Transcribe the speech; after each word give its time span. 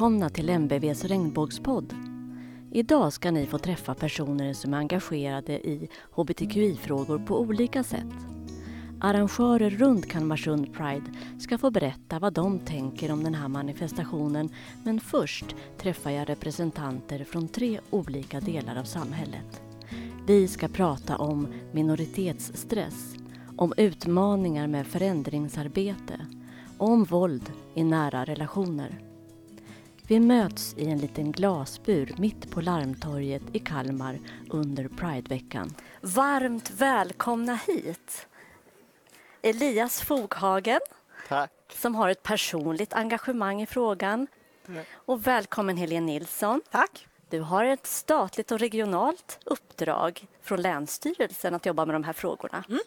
Välkomna 0.00 0.30
till 0.30 0.48
MBVs 0.48 1.04
regnbågspodd. 1.04 1.94
Idag 2.72 3.12
ska 3.12 3.30
ni 3.30 3.46
få 3.46 3.58
träffa 3.58 3.94
personer 3.94 4.52
som 4.52 4.74
är 4.74 4.78
engagerade 4.78 5.52
i 5.52 5.88
hbtqi-frågor 6.12 7.18
på 7.18 7.40
olika 7.40 7.82
sätt. 7.82 8.14
Arrangörer 9.00 9.70
runt 9.70 10.06
Kalmarsund 10.06 10.74
Pride 10.74 11.12
ska 11.38 11.58
få 11.58 11.70
berätta 11.70 12.18
vad 12.18 12.32
de 12.32 12.58
tänker 12.58 13.12
om 13.12 13.24
den 13.24 13.34
här 13.34 13.48
manifestationen 13.48 14.48
men 14.84 15.00
först 15.00 15.56
träffar 15.78 16.10
jag 16.10 16.28
representanter 16.28 17.24
från 17.24 17.48
tre 17.48 17.80
olika 17.90 18.40
delar 18.40 18.76
av 18.76 18.84
samhället. 18.84 19.62
Vi 20.26 20.48
ska 20.48 20.68
prata 20.68 21.16
om 21.16 21.48
minoritetsstress, 21.72 23.14
om 23.56 23.72
utmaningar 23.76 24.66
med 24.66 24.86
förändringsarbete 24.86 26.26
och 26.78 26.88
om 26.88 27.04
våld 27.04 27.52
i 27.74 27.84
nära 27.84 28.24
relationer. 28.24 29.09
Vi 30.10 30.20
möts 30.20 30.74
i 30.78 30.90
en 30.90 30.98
liten 30.98 31.32
glasbur 31.32 32.14
mitt 32.18 32.50
på 32.50 32.60
Larmtorget 32.60 33.42
i 33.52 33.58
Kalmar 33.58 34.18
under 34.50 34.88
Prideveckan. 34.88 35.74
Varmt 36.00 36.70
välkomna 36.70 37.58
hit! 37.66 38.26
Elias 39.42 40.00
Foghagen 40.00 40.80
Tack. 41.28 41.50
som 41.72 41.94
har 41.94 42.08
ett 42.08 42.22
personligt 42.22 42.92
engagemang 42.92 43.62
i 43.62 43.66
frågan. 43.66 44.26
Och 44.92 45.26
välkommen 45.26 45.76
Helene 45.76 46.06
Nilsson. 46.06 46.62
Tack. 46.70 47.06
Du 47.28 47.40
har 47.40 47.64
ett 47.64 47.86
statligt 47.86 48.50
och 48.50 48.58
regionalt 48.58 49.38
uppdrag 49.44 50.26
från 50.42 50.62
Länsstyrelsen 50.62 51.54
att 51.54 51.66
jobba 51.66 51.86
med 51.86 51.94
de 51.94 52.04
här 52.04 52.12
frågorna. 52.12 52.64
Mm. 52.68 52.80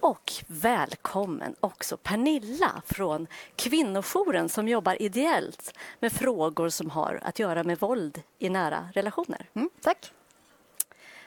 Och 0.00 0.32
välkommen 0.46 1.56
också 1.60 1.96
Pernilla 1.96 2.82
från 2.86 3.26
Kvinnojouren 3.56 4.48
som 4.48 4.68
jobbar 4.68 5.02
ideellt 5.02 5.74
med 6.00 6.12
frågor 6.12 6.68
som 6.68 6.90
har 6.90 7.20
att 7.22 7.38
göra 7.38 7.64
med 7.64 7.78
våld 7.78 8.22
i 8.38 8.48
nära 8.48 8.88
relationer. 8.94 9.48
Mm, 9.54 9.70
tack. 9.80 10.12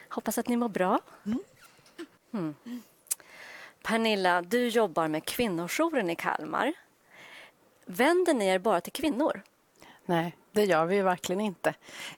Hoppas 0.08 0.38
att 0.38 0.48
ni 0.48 0.56
mår 0.56 0.68
bra. 0.68 1.00
Mm. 2.32 2.54
Pernilla, 3.82 4.42
du 4.42 4.68
jobbar 4.68 5.08
med 5.08 5.24
Kvinnojouren 5.24 6.10
i 6.10 6.16
Kalmar. 6.16 6.72
Vänder 7.84 8.34
ni 8.34 8.46
er 8.46 8.58
bara 8.58 8.80
till 8.80 8.92
kvinnor? 8.92 9.42
Nej, 10.08 10.36
det 10.52 10.64
gör 10.64 10.86
vi 10.86 11.02
verkligen 11.02 11.40
inte. 11.40 11.74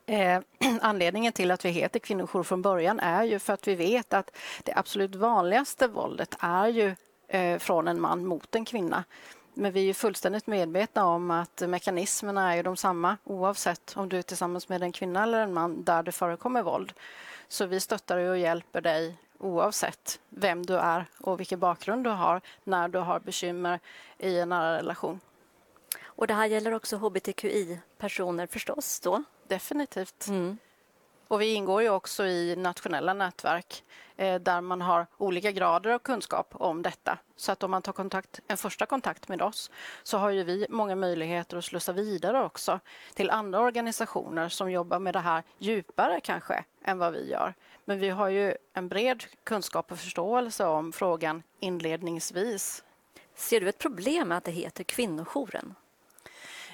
Eh, 0.07 0.41
anledningen 0.81 1.33
till 1.33 1.51
att 1.51 1.65
vi 1.65 1.69
heter 1.71 1.99
kvinnojour 1.99 2.43
från 2.43 2.63
början 2.63 3.01
är 3.01 3.25
ju 3.25 3.39
för 3.39 3.53
att 3.53 3.69
vi 3.69 3.75
vet 3.75 4.13
att 4.13 4.37
det 4.65 4.73
absolut 4.77 5.15
vanligaste 5.15 5.89
våldet 5.89 6.37
är 6.41 6.67
ju 6.69 6.95
eh, 7.29 7.59
från 7.59 7.89
en 7.89 8.01
man 8.01 8.27
mot 8.27 8.55
en 8.55 8.65
kvinna. 8.65 9.05
Men 9.55 9.73
vi 9.73 9.81
är 9.81 9.85
ju 9.85 9.95
fullständigt 9.95 10.47
medvetna 10.47 11.07
om 11.07 11.31
att 11.31 11.63
mekanismerna 11.67 12.53
är 12.53 12.57
ju 12.57 12.63
de 12.63 12.77
samma 12.77 13.17
oavsett 13.25 13.93
om 13.97 14.09
du 14.09 14.19
är 14.19 14.23
tillsammans 14.23 14.69
med 14.69 14.83
en 14.83 14.93
kvinna 14.93 15.23
eller 15.23 15.41
en 15.41 15.55
man 15.55 15.85
där 15.85 16.03
det 16.03 16.13
förekommer 16.13 16.63
våld. 16.63 16.93
Så 17.49 17.67
vi 17.67 17.81
stöttar 17.81 18.19
och 18.19 18.39
hjälper 18.39 18.81
dig 18.81 19.17
oavsett 19.39 20.21
vem 20.29 20.67
du 20.67 20.77
är 20.77 21.07
och 21.21 21.41
vilken 21.41 21.61
bakgrund 21.61 22.05
du 22.05 22.11
har 22.11 22.41
när 22.65 22.89
du 22.89 22.99
har 22.99 23.21
bekymmer 23.21 23.81
i 24.19 24.39
en 24.39 24.49
nära 24.49 24.79
relation. 24.79 25.21
Och 26.17 26.27
det 26.27 26.35
här 26.35 26.47
gäller 26.47 26.75
också 26.75 26.97
hbtqi-personer 26.97 28.47
förstås 28.47 29.01
då? 29.01 29.23
Definitivt. 29.49 30.27
Mm. 30.29 30.59
Och 31.31 31.41
vi 31.41 31.55
ingår 31.55 31.83
ju 31.83 31.91
också 31.91 32.27
i 32.27 32.57
nationella 32.57 33.15
nätverk 33.15 33.85
eh, 34.17 34.41
där 34.41 34.61
man 34.61 34.81
har 34.81 35.07
olika 35.19 35.53
grader 35.53 35.91
av 35.91 35.99
kunskap 35.99 36.49
om 36.53 36.83
detta. 36.83 37.19
Så 37.37 37.53
att 37.53 37.63
om 37.63 37.71
man 37.71 37.83
tar 37.83 37.93
kontakt, 37.93 38.41
en 38.49 38.57
första 38.57 38.87
kontakt 38.87 39.29
med 39.29 39.43
oss 39.43 39.71
så 40.03 40.19
har 40.19 40.31
ju 40.31 40.45
vi 40.45 40.67
många 40.69 40.97
möjligheter 40.97 41.57
att 41.57 41.65
slussa 41.65 41.93
vidare 41.93 42.45
också 42.45 42.81
till 43.15 43.31
andra 43.31 43.61
organisationer 43.61 44.49
som 44.49 44.71
jobbar 44.71 44.99
med 44.99 45.15
det 45.15 45.21
här 45.21 45.43
djupare 45.59 46.21
kanske 46.21 46.65
än 46.85 46.99
vad 46.99 47.13
vi 47.13 47.31
gör. 47.31 47.55
Men 47.85 47.99
vi 47.99 48.09
har 48.09 48.29
ju 48.29 48.55
en 48.73 48.89
bred 48.89 49.25
kunskap 49.45 49.93
och 49.93 49.99
förståelse 49.99 50.65
om 50.65 50.93
frågan 50.93 51.43
inledningsvis. 51.61 52.85
Ser 53.35 53.61
du 53.61 53.69
ett 53.69 53.79
problem 53.79 54.29
med 54.29 54.39
att 54.39 54.45
det 54.45 54.51
heter 54.51 54.85
Kvinnojouren? 54.85 55.75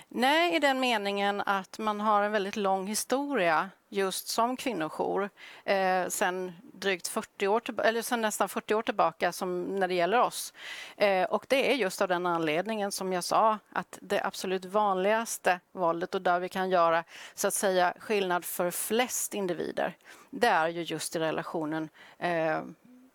Nej, 0.09 0.57
i 0.57 0.59
den 0.59 0.81
meningen 0.81 1.43
att 1.47 1.79
man 1.79 2.01
har 2.01 2.23
en 2.23 2.33
väldigt 2.33 2.57
lång 2.57 2.87
historia 2.87 3.71
just 3.89 4.29
som 4.29 4.57
kvinnojour 4.57 5.31
eh, 5.65 6.09
sen 6.09 6.53
drygt 6.63 7.09
40 7.09 7.47
år 7.47 7.81
eller 7.81 8.03
sen 8.03 8.21
nästan 8.21 8.49
40 8.49 8.75
år 8.75 8.83
tillbaka 8.83 9.33
som 9.33 9.79
när 9.79 9.89
det 9.89 9.95
gäller 9.95 10.21
oss. 10.21 10.53
Eh, 10.97 11.25
och 11.25 11.47
det 11.49 11.73
är 11.73 11.75
just 11.75 12.03
av 12.03 12.09
den 12.09 12.27
anledningen 12.27 12.93
som 12.93 13.13
jag 13.13 13.25
sa 13.25 13.59
att 13.73 13.99
det 14.03 14.23
absolut 14.25 14.65
vanligaste 14.65 15.61
våldet 15.73 16.15
och 16.15 16.23
där 16.23 16.41
vi 16.41 16.49
kan 16.49 16.71
göra 16.71 17.05
så 17.35 17.49
att 17.49 17.55
säga 17.55 17.95
skillnad 17.99 18.45
för 18.45 18.71
flest 18.71 19.35
individer, 19.35 19.97
det 20.31 20.49
är 20.49 20.69
ju 20.69 20.83
just 20.83 21.17
i 21.17 21.19
relationen 21.19 21.89
eh, 22.19 22.61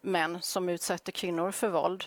män 0.02 0.41
som 0.41 0.69
utsätter 0.69 1.12
kvinnor 1.12 1.52
för 1.52 1.68
våld. 1.68 2.03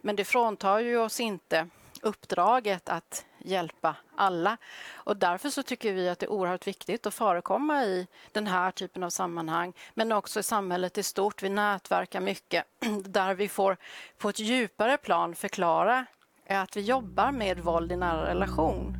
Men 0.00 0.16
det 0.16 0.24
fråntar 0.24 0.78
ju 0.78 0.98
oss 0.98 1.20
inte 1.20 1.68
uppdraget 2.02 2.88
att 2.88 3.24
hjälpa 3.38 3.96
alla. 4.16 4.56
Och 4.94 5.16
därför 5.16 5.50
så 5.50 5.62
tycker 5.62 5.92
vi 5.92 6.08
att 6.08 6.18
det 6.18 6.26
är 6.26 6.30
oerhört 6.30 6.66
viktigt 6.66 7.06
att 7.06 7.14
förekomma 7.14 7.84
i 7.84 8.06
den 8.32 8.46
här 8.46 8.70
typen 8.70 9.02
av 9.02 9.10
sammanhang, 9.10 9.72
men 9.94 10.12
också 10.12 10.40
i 10.40 10.42
samhället 10.42 10.98
i 10.98 11.02
stort. 11.02 11.42
Vi 11.42 11.48
nätverkar 11.48 12.20
mycket 12.20 12.64
där 13.04 13.34
vi 13.34 13.48
får 13.48 13.76
på 14.18 14.28
ett 14.28 14.38
djupare 14.38 14.96
plan 14.96 15.34
förklara 15.34 16.06
att 16.48 16.76
vi 16.76 16.80
jobbar 16.80 17.32
med 17.32 17.60
våld 17.60 17.92
i 17.92 17.96
nära 17.96 18.30
relation. 18.30 18.96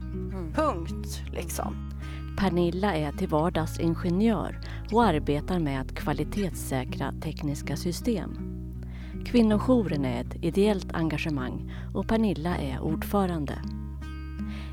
Punkt, 0.54 1.22
liksom. 1.32 1.88
Pernilla 2.38 2.94
är 2.94 3.12
till 3.12 3.28
vardags 3.28 3.80
ingenjör 3.80 4.60
och 4.92 5.04
arbetar 5.04 5.58
med 5.58 5.80
att 5.80 5.94
kvalitetssäkra 5.94 7.12
tekniska 7.22 7.76
system. 7.76 8.58
Kvinnojouren 9.26 10.04
är 10.04 10.20
ett 10.20 10.44
ideellt 10.44 10.94
engagemang 10.94 11.72
och 11.94 12.08
Pernilla 12.08 12.56
är 12.56 12.80
ordförande. 12.80 13.62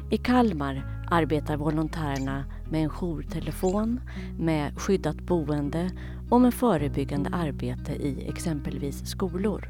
I 0.10 0.18
Kalmar 0.18 0.84
arbetar 1.12 1.58
volontärerna 1.58 2.46
med 2.70 2.84
en 2.84 2.90
jourtelefon, 2.90 4.00
med 4.40 4.80
skyddat 4.80 5.22
boende 5.22 5.90
och 6.30 6.42
med 6.42 6.54
förebyggande 6.54 7.30
arbete 7.30 7.92
i 7.92 8.30
exempelvis 8.30 9.08
skolor. 9.08 9.68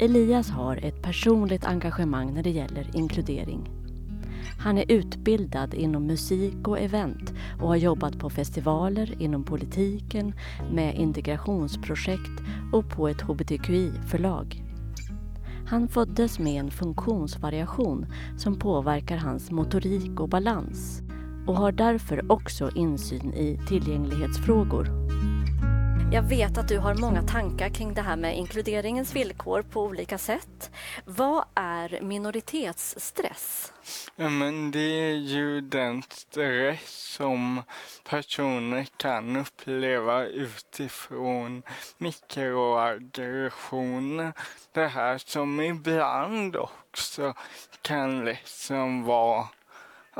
Elias 0.00 0.50
har 0.50 0.76
ett 0.76 1.02
personligt 1.02 1.64
engagemang 1.64 2.34
när 2.34 2.42
det 2.42 2.50
gäller 2.50 2.90
inkludering. 2.96 3.70
Han 4.58 4.78
är 4.78 4.92
utbildad 4.92 5.74
inom 5.74 6.06
musik 6.06 6.68
och 6.68 6.78
event 6.78 7.32
och 7.60 7.68
har 7.68 7.76
jobbat 7.76 8.18
på 8.18 8.30
festivaler, 8.30 9.22
inom 9.22 9.44
politiken, 9.44 10.34
med 10.72 10.94
integrationsprojekt 10.94 12.42
och 12.72 12.88
på 12.88 13.08
ett 13.08 13.20
hbtqi-förlag. 13.20 14.65
Han 15.68 15.88
föddes 15.88 16.38
med 16.38 16.60
en 16.60 16.70
funktionsvariation 16.70 18.06
som 18.36 18.58
påverkar 18.58 19.16
hans 19.16 19.50
motorik 19.50 20.20
och 20.20 20.28
balans 20.28 21.02
och 21.46 21.56
har 21.56 21.72
därför 21.72 22.32
också 22.32 22.70
insyn 22.74 23.34
i 23.34 23.60
tillgänglighetsfrågor. 23.68 24.88
Jag 26.12 26.22
vet 26.22 26.58
att 26.58 26.68
du 26.68 26.78
har 26.78 26.94
många 26.94 27.22
tankar 27.22 27.68
kring 27.68 27.94
det 27.94 28.02
här 28.02 28.16
med 28.16 28.36
inkluderingens 28.36 29.14
villkor 29.14 29.62
på 29.62 29.82
olika 29.82 30.18
sätt. 30.18 30.70
Vad 31.04 31.44
är 31.54 32.00
minoritetsstress? 32.00 33.72
Ja, 34.16 34.28
men 34.28 34.70
det 34.70 34.78
är 34.78 35.14
ju 35.14 35.60
den 35.60 36.02
stress 36.02 37.14
som 37.16 37.62
personer 38.08 38.86
kan 38.96 39.36
uppleva 39.36 40.24
utifrån 40.24 41.62
mikroaggressioner. 41.98 44.32
Det 44.72 44.86
här 44.86 45.18
som 45.18 45.60
ibland 45.60 46.56
också 46.56 47.34
kan 47.82 48.24
liksom 48.24 49.04
vara 49.04 49.46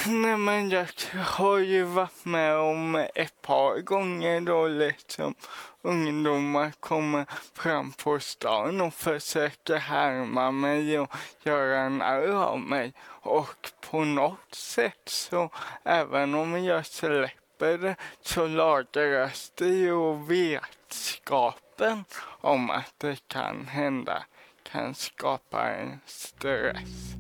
Nej 0.09 0.37
men 0.37 0.71
jag 0.71 0.87
har 1.15 1.59
ju 1.59 1.83
varit 1.83 2.25
med 2.25 2.57
om 2.57 2.95
ett 3.15 3.43
par 3.43 3.81
gånger 3.81 4.41
då 4.41 4.69
liksom 4.69 5.35
ungdomar 5.83 6.73
kommer 6.81 7.27
fram 7.55 7.93
på 7.93 8.21
stan 8.21 8.81
och 8.81 8.95
försöker 8.95 9.77
härma 9.77 10.51
mig 10.51 10.99
och 10.99 11.11
göra 11.43 11.89
narr 11.89 12.29
av 12.29 12.61
mig. 12.61 12.93
Och 13.09 13.71
på 13.91 14.05
något 14.05 14.55
sätt 14.55 15.03
så, 15.05 15.51
även 15.85 16.35
om 16.35 16.65
jag 16.65 16.87
släpper 16.87 17.79
det 17.79 17.97
så 18.21 18.47
lagras 18.47 19.53
det 19.55 19.69
ju 19.69 20.25
vetskapen 20.27 22.05
om 22.41 22.71
att 22.71 22.95
det 22.99 23.29
kan 23.29 23.67
hända 23.67 24.25
kan 24.73 24.95
skapa 24.95 25.71
en 25.71 26.01
stress. 26.07 27.17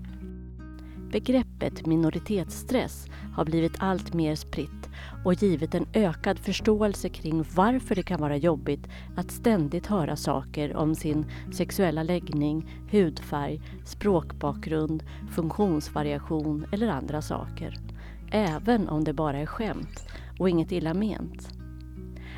Begreppet 1.10 1.86
minoritetsstress 1.86 3.06
har 3.34 3.44
blivit 3.44 3.76
allt 3.78 4.14
mer 4.14 4.34
spritt 4.34 4.90
och 5.24 5.34
givit 5.34 5.74
en 5.74 5.86
ökad 5.92 6.38
förståelse 6.38 7.08
kring 7.08 7.44
varför 7.54 7.94
det 7.94 8.02
kan 8.02 8.20
vara 8.20 8.36
jobbigt 8.36 8.86
att 9.16 9.30
ständigt 9.30 9.86
höra 9.86 10.16
saker 10.16 10.76
om 10.76 10.94
sin 10.94 11.26
sexuella 11.52 12.02
läggning, 12.02 12.70
hudfärg, 12.90 13.60
språkbakgrund, 13.84 15.02
funktionsvariation 15.30 16.66
eller 16.72 16.88
andra 16.88 17.22
saker. 17.22 17.78
Även 18.30 18.88
om 18.88 19.04
det 19.04 19.12
bara 19.12 19.38
är 19.38 19.46
skämt 19.46 20.08
och 20.38 20.48
inget 20.48 20.72
illa 20.72 20.94
ment. 20.94 21.48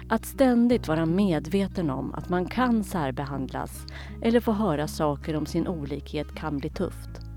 Att 0.09 0.26
ständigt 0.26 0.88
vara 0.88 1.06
medveten 1.06 1.91
om 1.91 2.15
att 2.15 2.29
man 2.29 2.47
kan 2.47 2.85
särbehandlas 2.85 3.87
eller 4.23 4.41
få 4.41 4.53
höra 4.53 4.88
saker 4.88 5.37
om 5.37 5.47
sin 5.47 5.69
olikhet 5.69 6.35
kan 6.35 6.59
bli 6.59 6.70
tufft. 6.70 7.28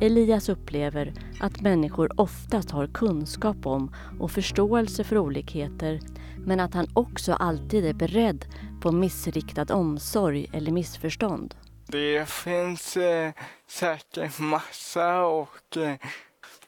Elias 0.00 0.48
upplever 0.48 1.12
att 1.40 1.60
människor 1.60 2.20
oftast 2.20 2.70
har 2.70 2.86
kunskap 2.86 3.66
om 3.66 3.94
och 4.20 4.30
förståelse 4.30 5.04
för 5.04 5.18
olikheter 5.18 6.00
men 6.38 6.60
att 6.60 6.74
han 6.74 6.86
också 6.94 7.32
alltid 7.32 7.86
är 7.86 7.94
beredd 7.94 8.44
på 8.82 8.92
missriktad 8.92 9.74
omsorg 9.74 10.46
eller 10.52 10.72
missförstånd. 10.72 11.54
Det 11.86 12.28
finns 12.28 12.96
eh, 12.96 13.32
säkert 13.68 14.38
massa 14.38 15.24
och 15.24 15.76
eh, 15.76 15.94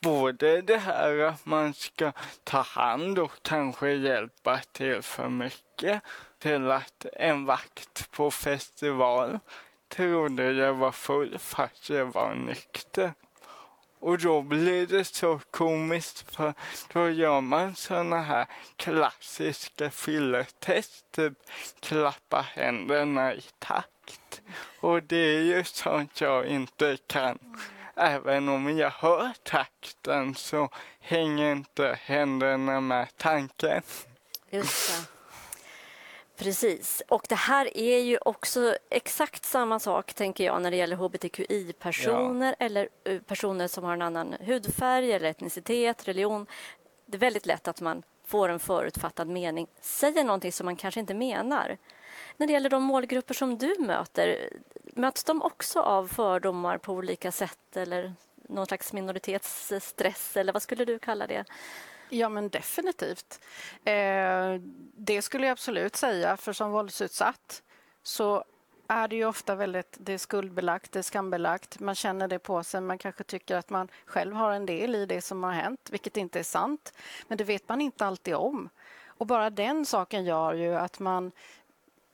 både 0.00 0.62
det 0.62 0.78
här 0.78 1.18
att 1.18 1.46
man 1.46 1.74
ska 1.74 2.12
ta 2.44 2.60
hand 2.60 3.18
och 3.18 3.32
kanske 3.42 3.90
hjälpa 3.90 4.60
till 4.72 5.02
för 5.02 5.28
mycket 5.28 6.02
till 6.38 6.70
att 6.70 7.06
en 7.12 7.44
vakt 7.44 8.10
på 8.10 8.30
festival 8.30 9.38
trodde 9.88 10.52
jag 10.52 10.74
var 10.74 10.92
full 10.92 11.38
fast 11.38 11.90
jag 11.90 12.06
var 12.06 12.34
nykter. 12.34 13.12
Och 14.00 14.18
då 14.18 14.42
blir 14.42 14.86
det 14.86 15.04
så 15.04 15.40
komiskt 15.50 16.36
för 16.36 16.54
då 16.92 17.10
gör 17.10 17.40
man 17.40 17.74
såna 17.74 18.20
här 18.20 18.46
klassiska 18.76 19.90
fylletest, 19.90 21.12
typ 21.12 21.32
klappa 21.80 22.40
händerna 22.40 23.34
i 23.34 23.44
takt. 23.58 24.42
Och 24.80 25.02
det 25.02 25.16
är 25.36 25.40
ju 25.40 25.64
sånt 25.64 26.20
jag 26.20 26.46
inte 26.46 26.98
kan. 27.06 27.38
Även 27.96 28.48
om 28.48 28.78
jag 28.78 28.90
hör 28.90 29.32
takten 29.42 30.34
så 30.34 30.68
hänger 31.00 31.52
inte 31.52 31.98
händerna 32.02 32.80
med 32.80 33.16
tanken. 33.16 33.82
Just 34.50 34.88
det. 34.88 35.17
Precis, 36.38 37.02
och 37.08 37.26
det 37.28 37.34
här 37.34 37.76
är 37.76 37.98
ju 37.98 38.18
också 38.24 38.76
exakt 38.90 39.44
samma 39.44 39.78
sak 39.78 40.14
tänker 40.14 40.44
jag 40.44 40.62
när 40.62 40.70
det 40.70 40.76
gäller 40.76 40.96
hbtqi-personer 40.96 42.56
ja. 42.58 42.66
eller 42.66 42.88
eh, 43.04 43.20
personer 43.20 43.68
som 43.68 43.84
har 43.84 43.92
en 43.92 44.02
annan 44.02 44.34
hudfärg 44.40 45.12
eller 45.12 45.30
etnicitet, 45.30 46.08
religion. 46.08 46.46
Det 47.06 47.16
är 47.16 47.20
väldigt 47.20 47.46
lätt 47.46 47.68
att 47.68 47.80
man 47.80 48.02
får 48.26 48.48
en 48.48 48.58
förutfattad 48.58 49.28
mening, 49.28 49.66
säger 49.80 50.24
någonting 50.24 50.52
som 50.52 50.64
man 50.64 50.76
kanske 50.76 51.00
inte 51.00 51.14
menar. 51.14 51.78
När 52.36 52.46
det 52.46 52.52
gäller 52.52 52.70
de 52.70 52.82
målgrupper 52.82 53.34
som 53.34 53.58
du 53.58 53.76
möter, 53.78 54.50
möts 54.84 55.24
de 55.24 55.42
också 55.42 55.80
av 55.80 56.08
fördomar 56.08 56.78
på 56.78 56.92
olika 56.92 57.32
sätt 57.32 57.76
eller 57.76 58.14
någon 58.48 58.66
slags 58.66 58.92
minoritetsstress 58.92 60.36
eller 60.36 60.52
vad 60.52 60.62
skulle 60.62 60.84
du 60.84 60.98
kalla 60.98 61.26
det? 61.26 61.44
Ja, 62.10 62.28
men 62.28 62.48
definitivt. 62.48 63.40
Eh, 63.84 64.54
det 64.94 65.22
skulle 65.22 65.46
jag 65.46 65.52
absolut 65.52 65.96
säga, 65.96 66.36
för 66.36 66.52
som 66.52 66.70
våldsutsatt 66.70 67.62
så 68.02 68.44
är 68.88 69.08
det 69.08 69.16
ju 69.16 69.26
ofta 69.26 69.54
väldigt 69.54 69.96
det 70.00 70.12
är 70.12 70.18
skuldbelagt, 70.18 70.92
det 70.92 70.98
är 70.98 71.02
skambelagt. 71.02 71.80
Man 71.80 71.94
känner 71.94 72.28
det 72.28 72.38
på 72.38 72.64
sig. 72.64 72.80
Man 72.80 72.98
kanske 72.98 73.24
tycker 73.24 73.56
att 73.56 73.70
man 73.70 73.88
själv 74.06 74.34
har 74.34 74.52
en 74.52 74.66
del 74.66 74.94
i 74.94 75.06
det 75.06 75.22
som 75.22 75.42
har 75.44 75.52
hänt, 75.52 75.88
vilket 75.90 76.16
inte 76.16 76.38
är 76.38 76.42
sant. 76.42 76.92
Men 77.28 77.38
det 77.38 77.44
vet 77.44 77.68
man 77.68 77.80
inte 77.80 78.06
alltid 78.06 78.34
om. 78.34 78.68
Och 79.06 79.26
bara 79.26 79.50
den 79.50 79.86
saken 79.86 80.24
gör 80.24 80.54
ju 80.54 80.74
att 80.74 80.98
man 80.98 81.32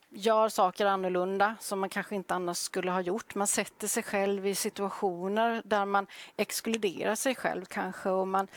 gör 0.08 0.48
saker 0.48 0.86
annorlunda 0.86 1.56
som 1.60 1.80
man 1.80 1.88
kanske 1.88 2.14
inte 2.14 2.34
annars 2.34 2.58
skulle 2.58 2.90
ha 2.90 3.00
gjort. 3.00 3.34
Man 3.34 3.46
sätter 3.46 3.88
sig 3.88 4.02
själv 4.02 4.46
i 4.46 4.54
situationer 4.54 5.62
där 5.64 5.84
man 5.84 6.06
exkluderar 6.36 7.14
sig 7.14 7.34
själv 7.34 7.64
kanske 7.64 8.10
och 8.10 8.28
man 8.28 8.48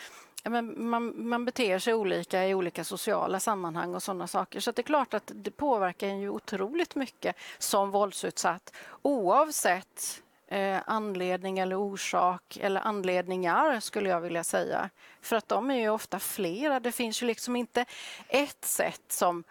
men 0.43 0.89
man, 0.89 1.29
man 1.29 1.45
beter 1.45 1.79
sig 1.79 1.93
olika 1.93 2.47
i 2.47 2.53
olika 2.53 2.83
sociala 2.83 3.39
sammanhang 3.39 3.95
och 3.95 4.03
sådana 4.03 4.27
saker. 4.27 4.59
Så 4.59 4.71
det 4.71 4.81
är 4.81 4.83
klart 4.83 5.13
att 5.13 5.31
det 5.35 5.51
påverkar 5.51 6.07
en 6.07 6.19
ju 6.19 6.29
otroligt 6.29 6.95
mycket 6.95 7.35
som 7.57 7.91
våldsutsatt 7.91 8.73
oavsett 9.01 10.21
eh, 10.47 10.79
anledning 10.85 11.59
eller 11.59 11.75
orsak 11.75 12.57
eller 12.61 12.81
anledningar 12.81 13.79
skulle 13.79 14.09
jag 14.09 14.21
vilja 14.21 14.43
säga. 14.43 14.89
För 15.21 15.35
att 15.35 15.49
de 15.49 15.71
är 15.71 15.75
ju 15.75 15.89
ofta 15.89 16.19
flera. 16.19 16.79
Det 16.79 16.91
finns 16.91 17.23
ju 17.23 17.27
liksom 17.27 17.55
inte 17.55 17.85
ett 18.27 18.65
sätt 18.65 19.03
som 19.07 19.43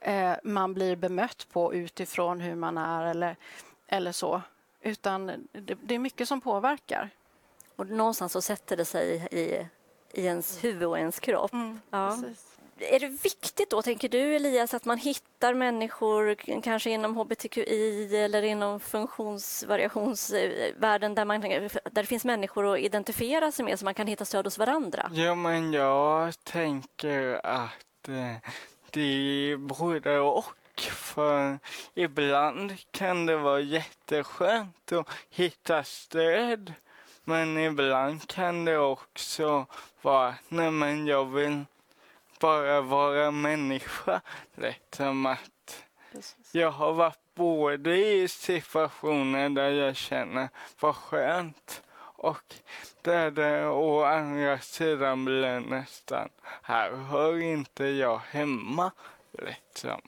eh, 0.00 0.32
man 0.44 0.74
blir 0.74 0.96
bemött 0.96 1.46
på 1.52 1.74
utifrån 1.74 2.40
hur 2.40 2.54
man 2.54 2.78
är 2.78 3.06
eller, 3.06 3.36
eller 3.86 4.12
så. 4.12 4.42
Utan 4.80 5.26
det, 5.52 5.78
det 5.82 5.94
är 5.94 5.98
mycket 5.98 6.28
som 6.28 6.40
påverkar. 6.40 7.10
Och 7.76 7.86
någonstans 7.86 8.32
så 8.32 8.42
sätter 8.42 8.76
det 8.76 8.84
sig 8.84 9.28
i 9.30 9.66
i 10.18 10.24
ens 10.24 10.64
huvud 10.64 10.88
och 10.88 10.98
ens 10.98 11.20
kropp. 11.20 11.52
Mm, 11.52 11.80
ja. 11.90 12.18
Är 12.78 13.00
det 13.00 13.08
viktigt 13.08 13.70
då, 13.70 13.82
tänker 13.82 14.08
du 14.08 14.36
Elias, 14.36 14.74
att 14.74 14.84
man 14.84 14.98
hittar 14.98 15.54
människor 15.54 16.34
kanske 16.60 16.90
inom 16.90 17.16
hbtqi 17.16 18.16
eller 18.16 18.42
inom 18.42 18.80
funktionsvariationsvärlden 18.80 21.14
där, 21.14 21.24
man, 21.24 21.40
där 21.40 21.70
det 21.92 22.06
finns 22.06 22.24
människor 22.24 22.74
att 22.74 22.80
identifiera 22.80 23.52
sig 23.52 23.64
med 23.64 23.78
så 23.78 23.84
man 23.84 23.94
kan 23.94 24.06
hitta 24.06 24.24
stöd 24.24 24.46
hos 24.46 24.58
varandra? 24.58 25.10
Ja, 25.12 25.34
men 25.34 25.72
jag 25.72 26.44
tänker 26.44 27.46
att 27.46 28.08
eh, 28.08 28.36
det 28.90 29.00
är 29.00 29.56
både 29.56 30.18
och. 30.18 30.44
För 30.90 31.58
ibland 31.94 32.72
kan 32.90 33.26
det 33.26 33.36
vara 33.36 33.60
jätteskönt 33.60 34.92
att 34.92 35.08
hitta 35.30 35.84
stöd 35.84 36.74
men 37.28 37.58
ibland 37.58 38.26
kan 38.26 38.64
det 38.64 38.78
också 38.78 39.66
vara, 40.06 40.34
nej 40.48 40.70
men 40.70 41.06
jag 41.06 41.24
vill 41.24 41.64
bara 42.40 42.80
vara 42.80 43.30
människa. 43.30 44.20
Liksom 44.54 45.26
att 45.26 45.84
jag 46.52 46.70
har 46.70 46.92
varit 46.92 47.34
både 47.34 47.96
i 47.96 48.28
situationer 48.28 49.48
där 49.48 49.70
jag 49.70 49.96
känner 49.96 50.48
vad 50.80 50.96
skönt 50.96 51.82
och 51.98 52.54
där 53.02 53.30
det 53.30 53.66
å 53.66 54.04
andra 54.04 54.58
sidan 54.58 55.24
blir 55.24 55.60
nästan, 55.60 56.28
här 56.62 56.90
hör 56.92 57.42
inte 57.42 57.84
jag 57.84 58.18
hemma. 58.18 58.90
Liksom. 59.32 60.00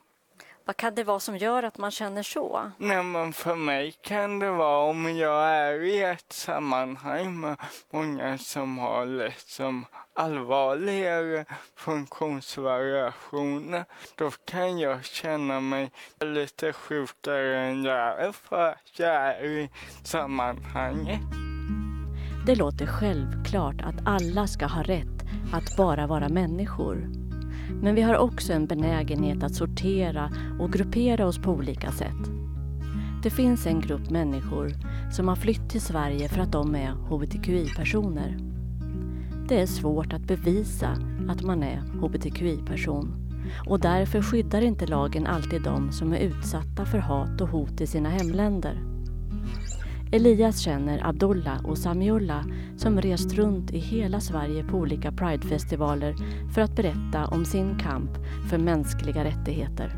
Vad 0.69 0.77
kan 0.77 0.95
det 0.95 1.05
vara 1.05 1.21
som 1.21 1.37
gör 1.37 1.63
att 1.63 1.79
man 1.79 1.91
känner 1.91 2.23
så? 2.23 2.71
Nej, 2.79 3.03
men 3.03 3.33
för 3.33 3.55
mig 3.55 3.95
kan 4.03 4.39
det 4.39 4.51
vara 4.51 4.91
om 4.91 5.17
jag 5.17 5.51
är 5.51 5.83
i 5.83 6.03
ett 6.03 6.33
sammanhang 6.33 7.41
med 7.41 7.57
många 7.93 8.39
som 8.39 8.79
har 8.79 9.07
liksom 9.07 9.85
allvarligare 10.15 11.45
funktionsvariationer. 11.77 13.85
Då 14.15 14.31
kan 14.31 14.79
jag 14.79 15.05
känna 15.05 15.61
mig 15.61 15.91
lite 16.21 16.73
sjukare 16.73 17.59
än 17.59 17.85
jag 17.85 18.23
är 18.23 18.33
för 18.33 18.69
att 18.69 18.99
jag 18.99 19.15
är 19.15 19.45
i 19.45 19.71
sammanhanget. 20.05 21.21
Det 22.47 22.55
låter 22.55 22.87
självklart 22.87 23.81
att 23.81 24.07
alla 24.07 24.47
ska 24.47 24.67
ha 24.67 24.83
rätt 24.83 25.23
att 25.53 25.77
bara 25.77 26.07
vara 26.07 26.29
människor. 26.29 27.27
Men 27.83 27.95
vi 27.95 28.03
har 28.03 28.17
också 28.17 28.53
en 28.53 28.67
benägenhet 28.67 29.43
att 29.43 29.55
sortera 29.55 30.31
och 30.61 30.73
gruppera 30.73 31.27
oss 31.27 31.39
på 31.39 31.53
olika 31.53 31.93
sätt. 31.93 32.31
Det 33.23 33.31
finns 33.31 33.67
en 33.67 33.81
grupp 33.81 34.11
människor 34.11 34.73
som 35.13 35.29
har 35.29 35.37
flytt 35.37 35.71
till 35.71 35.81
Sverige 35.81 36.29
för 36.29 36.41
att 36.41 36.53
de 36.53 36.75
är 36.75 36.91
hbtqi-personer. 36.91 38.39
Det 39.49 39.61
är 39.61 39.67
svårt 39.67 40.13
att 40.13 40.27
bevisa 40.27 40.89
att 41.29 41.43
man 41.43 41.63
är 41.63 41.79
hbtqi-person 41.79 43.29
och 43.67 43.81
därför 43.81 44.23
skyddar 44.23 44.63
inte 44.63 44.87
lagen 44.87 45.27
alltid 45.27 45.63
de 45.63 45.93
som 45.93 46.13
är 46.13 46.19
utsatta 46.19 46.87
för 46.87 46.99
hat 46.99 47.41
och 47.41 47.49
hot 47.49 47.81
i 47.81 47.87
sina 47.87 48.09
hemländer. 48.09 48.88
Elias 50.12 50.59
känner 50.59 51.07
Abdullah 51.07 51.67
och 51.67 51.79
Samiullah 51.79 52.45
som 52.77 53.00
rest 53.00 53.33
runt 53.33 53.71
i 53.71 53.79
hela 53.79 54.21
Sverige 54.21 54.65
på 54.65 54.77
olika 54.77 55.12
Pridefestivaler 55.12 56.15
för 56.55 56.61
att 56.61 56.77
berätta 56.77 57.27
om 57.27 57.45
sin 57.45 57.79
kamp 57.79 58.11
för 58.50 58.59
mänskliga 58.59 59.25
rättigheter. 59.25 59.93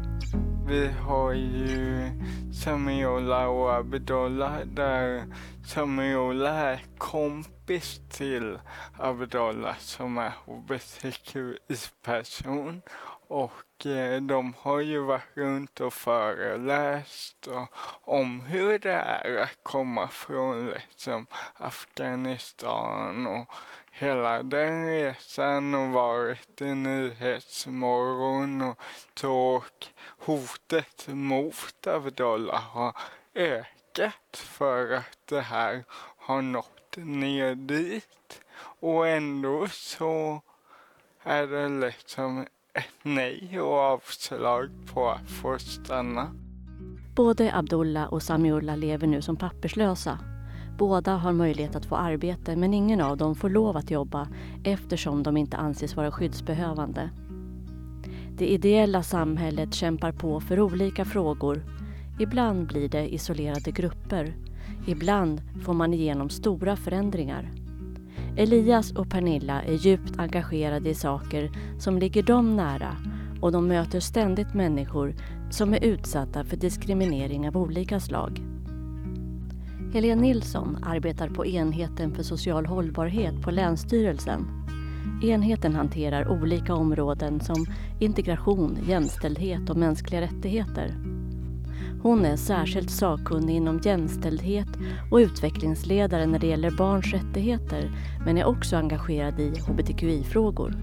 Vi 0.69 0.88
har 0.88 1.33
ju 1.33 2.11
Samiullah 2.52 3.47
och 3.47 3.75
Abdullah 3.75 4.61
där 4.64 5.25
Samiola 5.67 6.50
är 6.50 6.85
kompis 6.99 8.00
till 8.09 8.59
Abdullah 8.99 9.76
som 9.79 10.19
är 10.19 10.33
hbtqi-person 10.47 12.83
och 13.29 13.52
Eh, 13.87 14.20
de 14.20 14.54
har 14.60 14.80
ju 14.80 15.00
varit 15.00 15.37
runt 15.37 15.80
och 15.80 15.92
föreläst 15.92 17.46
och, 17.46 17.68
om 18.02 18.40
hur 18.40 18.78
det 18.78 18.92
är 18.92 19.37
att 19.37 19.58
komma 19.62 20.08
från 20.08 20.66
liksom 20.66 21.26
Afghanistan 21.54 23.26
och 23.26 23.46
hela 23.90 24.42
den 24.42 24.87
resan 24.87 25.75
och 25.75 25.88
varit 25.88 26.60
i 26.60 26.75
Nyhetsmorgon 26.75 28.62
och 28.62 28.78
så 29.14 29.64
hotet 30.18 31.08
mot 31.08 31.87
Abdullah 31.87 32.62
har 32.62 32.96
ökat 33.34 34.37
för 34.37 34.92
att 34.92 35.18
det 35.25 35.40
här 35.40 35.84
har 36.16 36.42
nått 36.42 36.96
ner 36.96 37.54
dit. 37.54 38.40
Och 38.80 39.08
ändå 39.08 39.68
så 39.68 40.42
är 41.22 41.46
det 41.46 41.68
liksom 41.68 42.46
nej 43.03 43.61
och 43.61 43.79
avslag 43.79 44.71
på 44.95 45.11
att 45.11 45.31
få 45.31 45.59
stanna. 45.59 46.31
Både 47.15 47.55
Abdullah 47.55 48.12
och 48.12 48.23
Samiullah 48.23 48.77
lever 48.77 49.07
nu 49.07 49.23
som 49.23 49.37
papperslösa. 49.37 50.19
Båda 50.79 51.17
har 51.17 51.33
möjlighet 51.33 51.77
att 51.77 51.87
få 51.87 51.97
arbete 51.97 52.57
men 52.57 52.75
ingen 52.75 53.00
av 53.00 53.17
dem 53.17 53.35
får 53.35 53.50
lov 53.50 53.77
att 53.77 53.91
jobba 53.91 54.29
eftersom 54.65 55.23
de 55.23 55.37
inte 55.37 55.57
anses 55.57 55.97
vara 55.97 56.11
skyddsbehövande. 56.11 57.11
Det 58.37 58.47
ideella 58.47 59.03
samhället 59.03 59.75
kämpar 59.75 60.12
på 60.12 60.41
för 60.41 60.61
olika 60.61 61.05
frågor. 61.05 61.62
Ibland 62.21 62.67
blir 62.67 62.89
det 62.89 63.15
isolerade 63.15 63.71
grupper. 63.71 64.35
Ibland 64.87 65.43
får 65.65 65.75
man 65.75 65.95
igenom 65.95 66.31
stora 66.31 66.77
förändringar. 66.77 67.50
Elias 68.37 68.92
och 68.92 69.10
Pernilla 69.10 69.62
är 69.62 69.72
djupt 69.72 70.18
engagerade 70.18 70.90
i 70.90 70.94
saker 70.94 71.50
som 71.78 71.99
ligger 71.99 72.22
dem 72.22 72.56
nära 72.56 72.96
och 73.40 73.52
de 73.52 73.68
möter 73.68 74.00
ständigt 74.00 74.54
människor 74.54 75.14
som 75.50 75.75
är 75.75 75.84
utsatta 75.84 76.44
för 76.44 76.56
diskriminering 76.56 77.49
av 77.49 77.56
olika 77.56 78.00
slag. 78.00 78.42
Helene 79.92 80.22
Nilsson 80.22 80.78
arbetar 80.82 81.28
på 81.28 81.46
enheten 81.46 82.14
för 82.14 82.22
social 82.22 82.66
hållbarhet 82.66 83.42
på 83.42 83.50
Länsstyrelsen. 83.50 84.46
Enheten 85.22 85.75
hanterar 85.75 86.28
olika 86.28 86.75
områden 86.75 87.40
som 87.40 87.66
integration, 87.99 88.78
jämställdhet 88.88 89.70
och 89.70 89.76
mänskliga 89.76 90.20
rättigheter. 90.20 91.10
Hon 92.02 92.25
är 92.25 92.37
särskilt 92.37 92.90
sakkunnig 92.90 93.56
inom 93.56 93.80
jämställdhet 93.84 94.68
och 95.10 95.16
utvecklingsledare 95.16 96.26
när 96.26 96.38
det 96.38 96.46
gäller 96.46 96.70
barns 96.70 97.12
rättigheter 97.12 97.90
men 98.25 98.38
är 98.38 98.44
också 98.44 98.76
engagerad 98.76 99.40
i 99.40 99.60
hbtqi-frågor. 99.60 100.75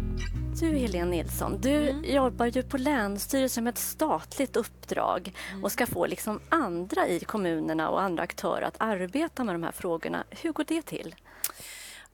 Du 0.59 0.77
Helene 0.77 1.11
Nilsson, 1.11 1.61
du 1.61 1.89
mm. 1.89 2.03
jobbar 2.03 2.45
ju 2.45 2.63
på 2.63 2.77
Länsstyrelsen 2.77 3.63
med 3.63 3.71
ett 3.71 3.77
statligt 3.77 4.55
uppdrag 4.55 5.33
mm. 5.51 5.63
och 5.63 5.71
ska 5.71 5.85
få 5.85 6.05
liksom 6.05 6.39
andra 6.49 7.07
i 7.07 7.19
kommunerna 7.19 7.89
och 7.89 8.01
andra 8.01 8.23
aktörer 8.23 8.61
att 8.61 8.75
arbeta 8.77 9.43
med 9.43 9.55
de 9.55 9.63
här 9.63 9.71
frågorna. 9.71 10.23
Hur 10.29 10.51
går 10.51 10.65
det 10.67 10.81
till? 10.81 11.15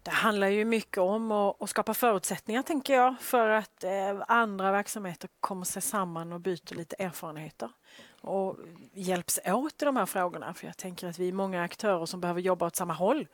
Det 0.03 0.11
handlar 0.11 0.47
ju 0.47 0.65
mycket 0.65 0.97
om 0.97 1.31
att, 1.31 1.69
skapa 1.69 1.93
förutsättningar, 1.93 2.61
tänker 2.61 2.93
jag, 2.93 3.15
för 3.19 3.49
att 3.49 3.83
eh, 3.83 3.91
andra 4.27 4.71
verksamheter 4.71 5.29
kommer 5.39 5.65
sig 5.65 5.81
samman 5.81 6.33
och 6.33 6.41
byter 6.41 6.75
lite 6.75 6.95
erfarenheter 6.99 7.69
och 8.24 8.58
hjälps 8.94 9.39
åt 9.46 9.82
i 9.82 9.86
de 9.86 9.96
här 9.96 10.06
frågorna. 10.06 10.53
För 10.53 10.68
jag 10.68 10.77
tänker 10.77 11.08
att 11.08 11.20
vi 11.20 11.27
är 11.27 11.34
många 11.34 11.63
aktörer 11.63 12.06
som 12.06 12.22
behöver 12.22 12.42
jobba 12.42 12.65
åt 12.65 12.75
samma 12.75 12.94
håll. 12.94 13.27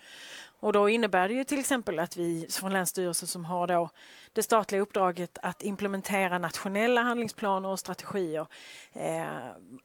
Och 0.60 0.74
då 0.74 0.90
innebär 0.90 1.28
det 1.28 1.34
ju 1.34 1.44
till 1.44 1.60
exempel 1.60 2.00
att 2.00 2.18
vi 2.18 2.48
från 2.50 2.74
Länsstyrelsen 2.74 3.28
som 3.28 3.46
har 3.46 3.68
då 3.68 3.90
det 4.34 4.44
statliga 4.44 4.82
uppdraget 4.82 5.38
att 5.42 5.64
implementera 5.64 6.38
nationella 6.38 7.02
handlingsplaner 7.02 7.70
och 7.70 7.80
strategier. 7.80 8.48
Eh, 8.94 9.26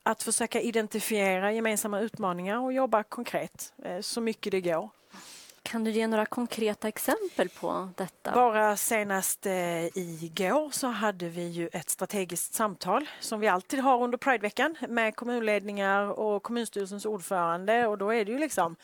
att 0.02 0.22
försöka 0.22 0.60
identifiera 0.60 1.52
gemensamma 1.52 2.00
utmaningar 2.00 2.58
och 2.58 2.72
jobba 2.72 3.02
konkret 3.02 3.72
eh, 3.84 4.00
så 4.00 4.20
mycket 4.20 4.50
det 4.50 4.60
går. 4.60 4.90
Kan 5.64 5.84
du 5.84 5.90
ge 5.90 6.06
några 6.06 6.26
konkreta 6.26 6.88
exempel 6.88 7.48
på 7.48 7.88
detta? 7.96 8.32
Bara 8.32 8.76
senast 8.76 9.46
eh, 9.46 9.98
igår 9.98 10.70
så 10.70 10.86
hade 10.86 11.28
vi 11.28 11.48
ju 11.48 11.68
ett 11.72 11.90
strategiskt 11.90 12.54
samtal 12.54 13.08
som 13.20 13.40
vi 13.40 13.48
alltid 13.48 13.80
har 13.80 14.02
under 14.02 14.18
Prideveckan 14.18 14.76
med 14.88 15.16
kommunledningar 15.16 16.20
och 16.20 16.42
kommunstyrelsens 16.42 17.06
ordförande 17.06 17.86
och 17.86 17.98
då 17.98 18.14
är 18.14 18.24
det 18.24 18.32
ju 18.32 18.38
liksom 18.38 18.76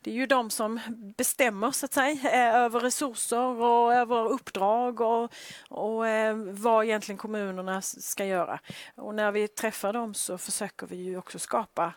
det 0.00 0.10
är 0.10 0.14
ju 0.14 0.26
de 0.26 0.50
som 0.50 0.80
bestämmer 1.16 1.70
så 1.70 1.86
att 1.86 1.92
säga 1.92 2.30
eh, 2.32 2.54
över 2.54 2.80
resurser 2.80 3.62
och 3.62 3.94
över 3.94 4.28
uppdrag 4.28 5.00
och, 5.00 5.32
och 5.68 6.08
eh, 6.08 6.36
vad 6.36 6.84
egentligen 6.84 7.18
kommunerna 7.18 7.82
ska 7.82 8.24
göra. 8.24 8.60
Och 8.94 9.14
när 9.14 9.32
vi 9.32 9.48
träffar 9.48 9.92
dem 9.92 10.14
så 10.14 10.38
försöker 10.38 10.86
vi 10.86 10.96
ju 10.96 11.18
också 11.18 11.38
skapa 11.38 11.92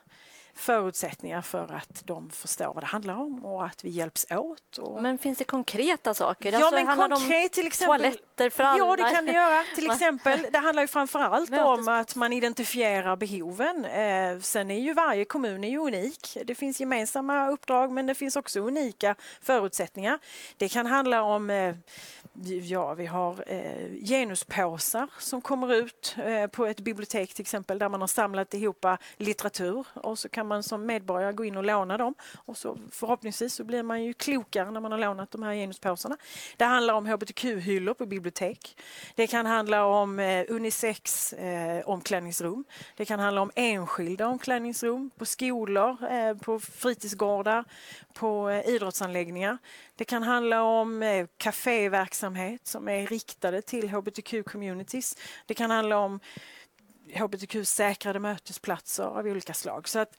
förutsättningar 0.55 1.41
för 1.41 1.73
att 1.73 2.01
de 2.05 2.29
förstår 2.29 2.73
vad 2.73 2.83
det 2.83 2.87
handlar 2.87 3.15
om 3.15 3.45
och 3.45 3.65
att 3.65 3.83
vi 3.83 3.89
hjälps 3.89 4.25
åt. 4.31 4.77
Och... 4.77 5.01
Men 5.01 5.17
finns 5.17 5.37
det 5.37 5.43
konkreta 5.43 6.13
saker? 6.13 6.51
Ja, 6.51 6.57
alltså, 6.57 6.95
men 6.95 7.09
konkret 7.09 7.51
till 7.51 7.67
exempel. 7.67 8.01
Toaletter 8.01 8.49
för 8.49 8.63
alla? 8.63 8.77
Ja, 8.77 8.95
det 8.95 9.15
kan 9.15 9.25
det 9.25 9.31
göra. 9.31 9.63
Till 9.75 9.91
exempel, 9.91 10.45
det 10.51 10.57
handlar 10.57 10.83
ju 10.83 10.87
framförallt 10.87 11.51
om 11.51 11.87
att 11.87 12.15
man 12.15 12.33
identifierar 12.33 13.15
behoven. 13.15 13.85
Eh, 13.85 14.39
sen 14.39 14.71
är 14.71 14.79
ju 14.79 14.93
varje 14.93 15.25
kommun 15.25 15.63
är 15.63 15.77
unik. 15.77 16.37
Det 16.45 16.55
finns 16.55 16.79
gemensamma 16.79 17.49
uppdrag 17.49 17.91
men 17.91 18.05
det 18.05 18.15
finns 18.15 18.35
också 18.35 18.59
unika 18.59 19.15
förutsättningar. 19.41 20.19
Det 20.57 20.69
kan 20.69 20.85
handla 20.85 21.23
om 21.23 21.49
eh, 21.49 21.75
Ja, 22.43 22.93
vi 22.93 23.05
har 23.05 23.43
eh, 23.47 24.05
genuspåsar 24.05 25.07
som 25.19 25.41
kommer 25.41 25.73
ut 25.73 26.15
eh, 26.25 26.47
på 26.47 26.65
ett 26.65 26.79
bibliotek 26.79 27.33
till 27.33 27.41
exempel 27.41 27.79
där 27.79 27.89
man 27.89 28.01
har 28.01 28.07
samlat 28.07 28.53
ihop 28.53 28.85
litteratur 29.17 29.87
och 29.93 30.19
så 30.19 30.29
kan 30.29 30.47
man 30.47 30.63
som 30.63 30.85
medborgare 30.85 31.33
gå 31.33 31.45
in 31.45 31.57
och 31.57 31.63
låna 31.63 31.97
dem 31.97 32.15
och 32.35 32.57
så 32.57 32.77
förhoppningsvis 32.91 33.53
så 33.53 33.63
blir 33.63 33.83
man 33.83 34.03
ju 34.03 34.13
klokare 34.13 34.71
när 34.71 34.79
man 34.79 34.91
har 34.91 34.99
lånat 34.99 35.31
de 35.31 35.43
här 35.43 35.53
genuspåsarna. 35.53 36.17
Det 36.57 36.65
handlar 36.65 36.93
om 36.93 37.05
hbtq-hyllor 37.05 37.93
på 37.93 38.05
bibliotek. 38.05 38.77
Det 39.15 39.27
kan 39.27 39.45
handla 39.45 39.85
om 39.85 40.19
eh, 40.19 40.45
unisex 40.49 41.33
eh, 41.33 41.89
omklädningsrum. 41.89 42.63
Det 42.97 43.05
kan 43.05 43.19
handla 43.19 43.41
om 43.41 43.51
enskilda 43.55 44.27
omklädningsrum 44.27 45.09
på 45.17 45.25
skolor, 45.25 46.11
eh, 46.11 46.37
på 46.37 46.59
fritidsgårdar, 46.59 47.65
på 48.13 48.49
eh, 48.49 48.69
idrottsanläggningar. 48.69 49.57
Det 49.95 50.05
kan 50.05 50.23
handla 50.23 50.63
om 50.63 51.03
eh, 51.03 51.27
kaféverksamhet 51.37 52.67
som 52.67 52.87
är 52.87 53.07
riktade 53.07 53.61
till 53.61 53.89
hbtq-communities. 53.89 55.17
Det 55.45 55.53
kan 55.53 55.71
handla 55.71 55.97
om 55.97 56.19
hbtq-säkrade 57.13 58.19
mötesplatser 58.19 59.03
av 59.03 59.25
olika 59.25 59.53
slag. 59.53 59.87
Så 59.87 59.99
att 59.99 60.17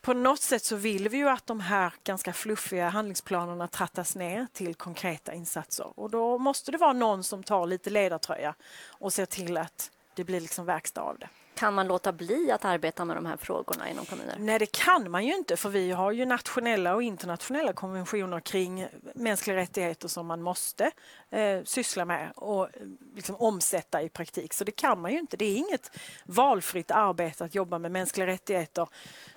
på 0.00 0.12
något 0.12 0.40
sätt 0.40 0.64
så 0.64 0.76
vill 0.76 1.08
vi 1.08 1.16
ju 1.16 1.28
att 1.28 1.46
de 1.46 1.60
här 1.60 1.92
ganska 2.04 2.32
fluffiga 2.32 2.88
handlingsplanerna 2.88 3.68
trattas 3.68 4.16
ner 4.16 4.46
till 4.52 4.74
konkreta 4.74 5.34
insatser 5.34 6.00
och 6.00 6.10
då 6.10 6.38
måste 6.38 6.72
det 6.72 6.78
vara 6.78 6.92
någon 6.92 7.22
som 7.24 7.42
tar 7.42 7.66
lite 7.66 7.90
ledartröja 7.90 8.54
och 8.86 9.12
ser 9.12 9.26
till 9.26 9.56
att 9.56 9.90
det 10.14 10.24
blir 10.24 10.40
liksom 10.40 10.66
verkstad 10.66 11.02
av 11.02 11.18
det. 11.18 11.28
Kan 11.56 11.74
man 11.74 11.86
låta 11.86 12.12
bli 12.12 12.50
att 12.50 12.64
arbeta 12.64 13.04
med 13.04 13.16
de 13.16 13.26
här 13.26 13.36
frågorna 13.36 13.90
inom 13.90 14.04
kommuner? 14.04 14.36
Nej, 14.38 14.58
det 14.58 14.72
kan 14.72 15.10
man 15.10 15.26
ju 15.26 15.34
inte 15.34 15.56
för 15.56 15.68
vi 15.68 15.90
har 15.90 16.12
ju 16.12 16.26
nationella 16.26 16.94
och 16.94 17.02
internationella 17.02 17.72
konventioner 17.72 18.40
kring 18.40 18.88
mänskliga 19.14 19.56
rättigheter 19.56 20.08
som 20.08 20.26
man 20.26 20.42
måste 20.42 20.90
eh, 21.30 21.62
syssla 21.64 22.04
med 22.04 22.32
och 22.36 22.64
eh, 22.64 22.70
liksom 23.14 23.36
omsätta 23.36 24.02
i 24.02 24.08
praktik. 24.08 24.52
Så 24.52 24.64
det 24.64 24.72
kan 24.72 25.00
man 25.00 25.12
ju 25.12 25.18
inte. 25.18 25.36
Det 25.36 25.44
är 25.44 25.56
inget 25.56 25.90
valfritt 26.24 26.90
arbete 26.90 27.44
att 27.44 27.54
jobba 27.54 27.78
med 27.78 27.92
mänskliga 27.92 28.26
rättigheter 28.26 28.88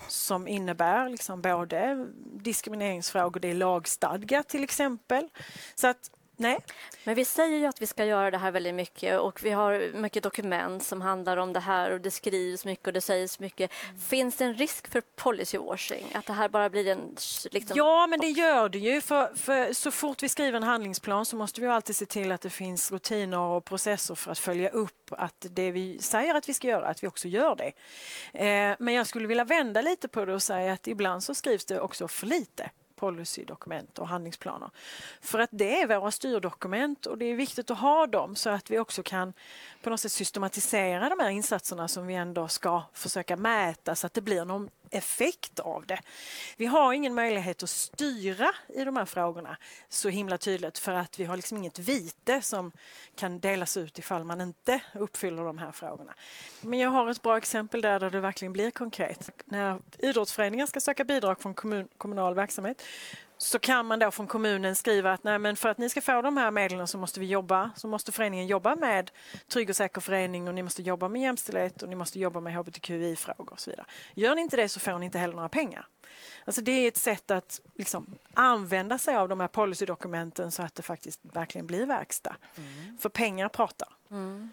som 0.07 0.47
innebär 0.47 1.09
liksom 1.09 1.41
både 1.41 2.07
diskrimineringsfrågor, 2.33 3.39
det 3.39 3.49
är 3.49 3.53
lagstadgat 3.53 4.47
till 4.47 4.63
exempel. 4.63 5.29
Så 5.75 5.87
att 5.87 6.11
Nej. 6.39 6.59
Men 7.03 7.15
vi 7.15 7.25
säger 7.25 7.57
ju 7.57 7.65
att 7.65 7.81
vi 7.81 7.87
ska 7.87 8.05
göra 8.05 8.31
det 8.31 8.37
här 8.37 8.51
väldigt 8.51 8.75
mycket 8.75 9.19
och 9.19 9.43
vi 9.43 9.49
har 9.49 9.93
mycket 9.93 10.23
dokument 10.23 10.83
som 10.83 11.01
handlar 11.01 11.37
om 11.37 11.53
det 11.53 11.59
här 11.59 11.91
och 11.91 12.01
det 12.01 12.11
skrivs 12.11 12.65
mycket 12.65 12.87
och 12.87 12.93
det 12.93 13.01
sägs 13.01 13.39
mycket. 13.39 13.71
Mm. 13.89 13.99
Finns 13.99 14.35
det 14.35 14.45
en 14.45 14.53
risk 14.53 14.87
för 14.87 15.01
policy 15.15 15.57
washing? 15.57 16.05
Att 16.13 16.25
det 16.25 16.33
här 16.33 16.49
bara 16.49 16.69
blir 16.69 16.87
en... 16.87 17.15
Liksom... 17.51 17.77
Ja, 17.77 18.07
men 18.07 18.19
det 18.19 18.29
gör 18.29 18.69
det 18.69 18.79
ju. 18.79 19.01
För, 19.01 19.35
för, 19.35 19.73
så 19.73 19.91
fort 19.91 20.23
vi 20.23 20.29
skriver 20.29 20.57
en 20.57 20.63
handlingsplan 20.63 21.25
så 21.25 21.35
måste 21.35 21.61
vi 21.61 21.67
alltid 21.67 21.95
se 21.95 22.05
till 22.05 22.31
att 22.31 22.41
det 22.41 22.49
finns 22.49 22.91
rutiner 22.91 23.39
och 23.39 23.65
processer 23.65 24.15
för 24.15 24.31
att 24.31 24.39
följa 24.39 24.69
upp 24.69 25.11
att 25.11 25.45
det 25.49 25.71
vi 25.71 25.99
säger 25.99 26.35
att 26.35 26.49
vi 26.49 26.53
ska 26.53 26.67
göra, 26.67 26.87
att 26.87 27.03
vi 27.03 27.07
också 27.07 27.27
gör 27.27 27.55
det. 27.55 27.71
Eh, 28.33 28.75
men 28.79 28.93
jag 28.93 29.07
skulle 29.07 29.27
vilja 29.27 29.43
vända 29.43 29.81
lite 29.81 30.07
på 30.07 30.25
det 30.25 30.33
och 30.33 30.43
säga 30.43 30.73
att 30.73 30.87
ibland 30.87 31.23
så 31.23 31.35
skrivs 31.35 31.65
det 31.65 31.79
också 31.79 32.07
för 32.07 32.25
lite 32.25 32.69
policydokument 32.99 33.99
och 33.99 34.07
handlingsplaner. 34.07 34.69
För 35.21 35.39
att 35.39 35.49
det 35.51 35.81
är 35.81 35.99
våra 35.99 36.11
styrdokument 36.11 37.05
och 37.05 37.17
det 37.17 37.25
är 37.25 37.35
viktigt 37.35 37.71
att 37.71 37.79
ha 37.79 38.07
dem 38.07 38.35
så 38.35 38.49
att 38.49 38.69
vi 38.69 38.79
också 38.79 39.03
kan 39.03 39.33
på 39.81 39.89
något 39.89 39.99
sätt 39.99 40.11
systematisera 40.11 41.09
de 41.09 41.19
här 41.19 41.29
insatserna 41.29 41.87
som 41.87 42.07
vi 42.07 42.13
ändå 42.13 42.47
ska 42.47 42.83
försöka 42.93 43.37
mäta 43.37 43.95
så 43.95 44.07
att 44.07 44.13
det 44.13 44.21
blir 44.21 44.45
någon 44.45 44.69
effekt 44.91 45.59
av 45.59 45.85
det. 45.85 45.99
Vi 46.57 46.65
har 46.65 46.93
ingen 46.93 47.13
möjlighet 47.13 47.63
att 47.63 47.69
styra 47.69 48.49
i 48.67 48.83
de 48.83 48.95
här 48.95 49.05
frågorna 49.05 49.57
så 49.89 50.09
himla 50.09 50.37
tydligt 50.37 50.77
för 50.77 50.91
att 50.91 51.19
vi 51.19 51.25
har 51.25 51.35
liksom 51.35 51.57
inget 51.57 51.79
vite 51.79 52.41
som 52.41 52.71
kan 53.15 53.39
delas 53.39 53.77
ut 53.77 53.99
ifall 53.99 54.23
man 54.23 54.41
inte 54.41 54.79
uppfyller 54.93 55.43
de 55.43 55.57
här 55.57 55.71
frågorna. 55.71 56.13
Men 56.61 56.79
jag 56.79 56.89
har 56.89 57.09
ett 57.09 57.21
bra 57.21 57.37
exempel 57.37 57.81
där, 57.81 57.99
där 57.99 58.09
det 58.09 58.19
verkligen 58.19 58.53
blir 58.53 58.71
konkret. 58.71 59.29
När 59.45 59.81
idrottsföreningar 59.97 60.65
ska 60.65 60.79
söka 60.79 61.03
bidrag 61.03 61.41
från 61.41 61.53
kommun, 61.53 61.87
kommunal 61.97 62.35
verksamhet 62.35 62.83
så 63.41 63.59
kan 63.59 63.85
man 63.85 63.99
då 63.99 64.11
från 64.11 64.27
kommunen 64.27 64.75
skriva 64.75 65.13
att 65.13 65.23
nej, 65.23 65.39
men 65.39 65.55
för 65.55 65.69
att 65.69 65.77
ni 65.77 65.89
ska 65.89 66.01
få 66.01 66.21
de 66.21 66.37
här 66.37 66.51
medlen 66.51 66.87
så 66.87 66.97
måste 66.97 67.19
vi 67.19 67.25
jobba, 67.25 67.71
så 67.75 67.87
måste 67.87 68.11
föreningen 68.11 68.47
jobba 68.47 68.75
med 68.75 69.11
trygg 69.47 69.69
och 69.69 69.75
säker 69.75 70.01
förening 70.01 70.47
och 70.47 70.55
ni 70.55 70.63
måste 70.63 70.81
jobba 70.81 71.09
med 71.09 71.21
jämställdhet 71.21 71.83
och 71.83 71.89
ni 71.89 71.95
måste 71.95 72.19
jobba 72.19 72.39
med 72.39 72.55
hbtqi-frågor 72.55 73.51
och 73.51 73.59
så 73.59 73.69
vidare. 73.69 73.85
Gör 74.13 74.35
ni 74.35 74.41
inte 74.41 74.57
det 74.57 74.69
så 74.69 74.79
får 74.79 74.99
ni 74.99 75.05
inte 75.05 75.17
heller 75.17 75.35
några 75.35 75.49
pengar. 75.49 75.87
Alltså 76.45 76.61
det 76.61 76.71
är 76.71 76.87
ett 76.87 76.97
sätt 76.97 77.31
att 77.31 77.61
liksom 77.75 78.15
använda 78.33 78.97
sig 78.97 79.15
av 79.15 79.29
de 79.29 79.39
här 79.39 79.47
policydokumenten 79.47 80.51
så 80.51 80.63
att 80.63 80.75
det 80.75 80.83
faktiskt 80.83 81.19
verkligen 81.21 81.67
blir 81.67 81.85
verkstad. 81.85 82.35
Mm. 82.55 82.97
För 82.97 83.09
pengar 83.09 83.49
pratar. 83.49 83.87
Mm. 84.11 84.49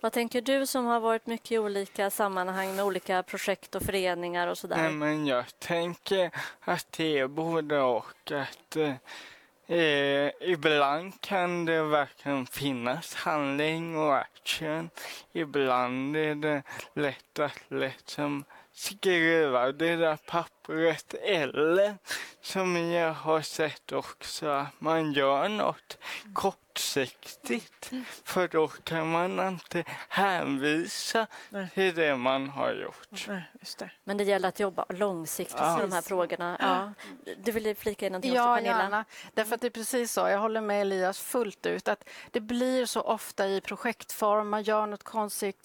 Vad 0.00 0.12
tänker 0.12 0.40
du 0.40 0.66
som 0.66 0.86
har 0.86 1.00
varit 1.00 1.26
mycket 1.26 1.52
i 1.52 1.58
olika 1.58 2.10
sammanhang 2.10 2.76
med 2.76 2.84
olika 2.84 3.22
projekt 3.22 3.74
och 3.74 3.82
föreningar 3.82 4.48
och 4.48 4.58
sådär? 4.58 4.76
Nej, 4.76 4.92
men 4.92 5.26
jag 5.26 5.58
tänker 5.58 6.30
att 6.60 6.92
det 6.96 7.18
är 7.18 7.26
både 7.26 7.80
och. 7.80 8.32
Att, 8.32 8.76
eh, 8.76 8.94
eh 9.78 10.30
ibland 10.40 11.20
kan 11.20 11.64
det 11.64 11.82
verkligen 11.82 12.46
finnas 12.46 13.14
handling 13.14 13.96
och 13.98 14.16
action. 14.16 14.90
Ibland 15.32 16.16
är 16.16 16.34
det 16.34 16.62
lätt 16.94 17.38
att 17.38 17.60
liksom 17.68 18.44
skriva 18.72 19.72
det 19.72 19.96
där 19.96 20.16
pappret 20.16 20.53
eller 21.22 21.98
som 22.40 22.76
jag 22.76 23.12
har 23.12 23.40
sett 23.42 23.92
också 23.92 24.48
att 24.48 24.80
man 24.80 25.12
gör 25.12 25.48
något 25.48 25.98
kort 26.32 26.58
kortsiktigt. 26.74 27.92
För 28.24 28.48
då 28.48 28.68
kan 28.68 29.10
man 29.10 29.48
inte 29.48 29.84
hänvisa 30.08 31.26
Nej. 31.50 31.68
till 31.74 31.94
det 31.94 32.16
man 32.16 32.48
har 32.48 32.72
gjort. 32.72 33.26
Nej, 33.28 33.42
det. 33.78 33.90
Men 34.04 34.16
det 34.16 34.24
gäller 34.24 34.48
att 34.48 34.60
jobba 34.60 34.84
långsiktigt 34.88 35.56
ja. 35.58 35.76
med 35.76 35.88
de 35.88 35.92
här 35.92 36.02
frågorna. 36.02 36.56
Ja. 36.60 36.92
Du 37.36 37.52
ville 37.52 37.74
flika 37.74 38.06
in 38.06 38.12
någonting 38.12 38.34
ja, 38.34 38.52
också, 38.52 38.64
Pernilla? 38.64 38.82
Gärna. 38.82 39.04
Därför 39.34 39.54
att 39.54 39.60
det 39.60 39.66
är 39.66 39.70
precis 39.70 40.12
så. 40.12 40.20
Jag 40.20 40.38
håller 40.38 40.60
med 40.60 40.80
Elias 40.80 41.18
fullt 41.18 41.66
ut. 41.66 41.88
att 41.88 42.04
Det 42.30 42.40
blir 42.40 42.86
så 42.86 43.00
ofta 43.00 43.46
i 43.46 43.60
projektform. 43.60 44.48
Man 44.48 44.62
gör 44.62 44.86
något 44.86 45.04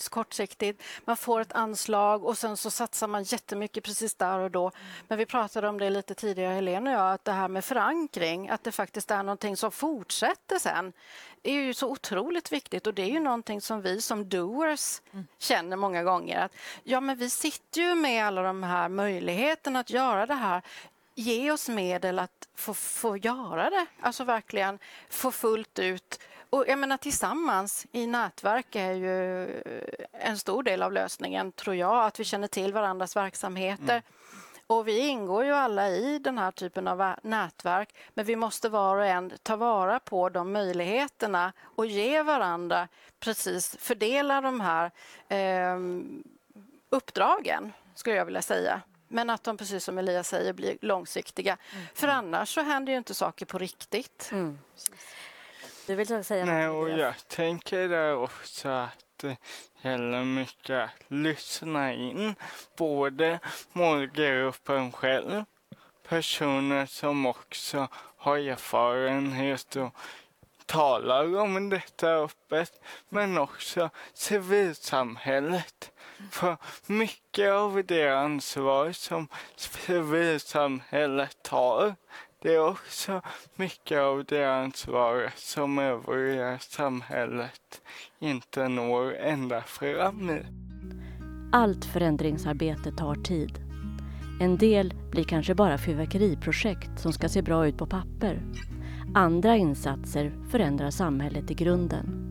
kortsiktigt. 0.09 0.83
Man 1.05 1.17
får 1.17 1.41
ett 1.41 1.53
anslag 1.53 2.25
och 2.25 2.37
sen 2.37 2.57
så 2.57 2.71
satsar 2.71 3.07
man 3.07 3.23
jättemycket 3.23 3.83
precis 3.83 4.15
där 4.15 4.39
och 4.39 4.51
då. 4.51 4.71
Men 5.07 5.17
vi 5.17 5.25
pratade 5.25 5.67
om 5.67 5.77
det 5.77 5.89
lite 5.89 6.13
tidigare, 6.13 6.53
Helena 6.53 6.89
och 6.89 6.95
jag, 6.95 7.13
att 7.13 7.25
det 7.25 7.31
här 7.31 7.47
med 7.47 7.65
förankring, 7.65 8.49
att 8.49 8.63
det 8.63 8.71
faktiskt 8.71 9.11
är 9.11 9.23
någonting 9.23 9.57
som 9.57 9.71
fortsätter 9.71 10.59
sen 10.59 10.93
är 11.43 11.53
ju 11.53 11.73
så 11.73 11.91
otroligt 11.91 12.51
viktigt 12.51 12.87
och 12.87 12.93
det 12.93 13.01
är 13.01 13.11
ju 13.11 13.19
någonting 13.19 13.61
som 13.61 13.81
vi 13.81 14.01
som 14.01 14.29
doers 14.29 15.01
mm. 15.13 15.27
känner 15.37 15.75
många 15.75 16.03
gånger. 16.03 16.45
att 16.45 16.55
Ja, 16.83 16.99
men 16.99 17.17
vi 17.17 17.29
sitter 17.29 17.81
ju 17.81 17.95
med 17.95 18.25
alla 18.25 18.41
de 18.41 18.63
här 18.63 18.89
möjligheterna 18.89 19.79
att 19.79 19.89
göra 19.89 20.25
det 20.25 20.33
här. 20.33 20.61
Ge 21.15 21.51
oss 21.51 21.69
medel 21.69 22.19
att 22.19 22.47
få, 22.55 22.73
få 22.73 23.17
göra 23.17 23.69
det, 23.69 23.85
alltså 24.01 24.23
verkligen 24.23 24.79
få 25.09 25.31
fullt 25.31 25.79
ut 25.79 26.19
och 26.49 26.65
jag 26.67 26.79
menar 26.79 26.97
tillsammans 26.97 27.87
i 27.91 28.07
nätverk 28.07 28.75
är 28.75 28.91
ju 28.91 29.47
en 30.11 30.37
stor 30.37 30.63
del 30.63 30.83
av 30.83 30.93
lösningen, 30.93 31.51
tror 31.51 31.75
jag, 31.75 32.05
att 32.05 32.19
vi 32.19 32.23
känner 32.23 32.47
till 32.47 32.73
varandras 32.73 33.15
verksamheter. 33.15 33.93
Mm. 33.93 34.03
Och 34.69 34.87
vi 34.87 35.07
ingår 35.07 35.45
ju 35.45 35.51
alla 35.51 35.89
i 35.89 36.19
den 36.19 36.37
här 36.37 36.51
typen 36.51 36.87
av 36.87 37.15
nätverk 37.23 37.95
men 38.13 38.25
vi 38.25 38.35
måste 38.35 38.69
var 38.69 38.97
och 38.97 39.05
en 39.05 39.31
ta 39.43 39.55
vara 39.55 39.99
på 39.99 40.29
de 40.29 40.51
möjligheterna 40.51 41.53
och 41.63 41.85
ge 41.85 42.23
varandra 42.23 42.87
precis 43.19 43.77
fördela 43.79 44.41
de 44.41 44.61
här 44.61 44.91
eh, 45.27 45.79
uppdragen, 46.89 47.73
skulle 47.95 48.15
jag 48.15 48.25
vilja 48.25 48.41
säga. 48.41 48.81
Men 49.07 49.29
att 49.29 49.43
de, 49.43 49.57
precis 49.57 49.83
som 49.83 49.97
Elias 49.97 50.27
säger, 50.27 50.53
blir 50.53 50.77
långsiktiga. 50.81 51.57
Mm. 51.73 51.85
För 51.93 52.07
annars 52.07 52.53
så 52.53 52.61
händer 52.61 52.91
ju 52.91 52.97
inte 52.97 53.13
saker 53.13 53.45
på 53.45 53.57
riktigt. 53.57 54.29
Mm. 54.31 54.59
Du 55.87 55.95
vill 55.95 56.23
säga 56.23 56.45
Nej, 56.45 56.69
och 56.69 56.89
jag 56.89 57.27
tänker 57.27 57.89
där 57.89 58.15
också 58.15 58.69
att 58.69 59.08
det 59.19 59.37
gäller 59.81 60.23
mycket 60.23 60.83
att 60.83 61.03
lyssna 61.07 61.93
in 61.93 62.35
både 62.77 63.39
målgruppen 63.73 64.91
själv, 64.91 65.43
personer 66.07 66.85
som 66.85 67.25
också 67.25 67.87
har 68.17 68.37
erfarenhet 68.37 69.75
och 69.75 69.95
talar 70.65 71.37
om 71.37 71.69
detta 71.69 72.09
öppet, 72.09 72.81
men 73.09 73.37
också 73.37 73.89
civilsamhället. 74.13 75.91
För 76.31 76.57
mycket 76.85 77.51
av 77.51 77.83
det 77.85 78.09
ansvar 78.09 78.91
som 78.91 79.27
civilsamhället 79.55 81.43
tar 81.43 81.95
det 82.41 82.55
är 82.55 82.69
också 82.69 83.21
mycket 83.55 83.99
av 83.99 84.25
det 84.25 84.45
ansvaret 84.45 85.37
som 85.37 85.79
övriga 85.79 86.59
samhället 86.59 87.81
inte 88.19 88.67
når 88.67 89.15
ända 89.15 89.61
fram 89.61 90.29
i. 90.29 90.41
Allt 91.51 91.85
förändringsarbete 91.85 92.91
tar 92.91 93.15
tid. 93.15 93.59
En 94.41 94.57
del 94.57 94.93
blir 95.11 95.23
kanske 95.23 95.55
bara 95.55 95.77
fyrverkeriprojekt 95.77 96.99
som 96.99 97.13
ska 97.13 97.29
se 97.29 97.41
bra 97.41 97.67
ut 97.67 97.77
på 97.77 97.85
papper. 97.85 98.41
Andra 99.13 99.57
insatser 99.57 100.33
förändrar 100.51 100.91
samhället 100.91 101.51
i 101.51 101.53
grunden. 101.53 102.25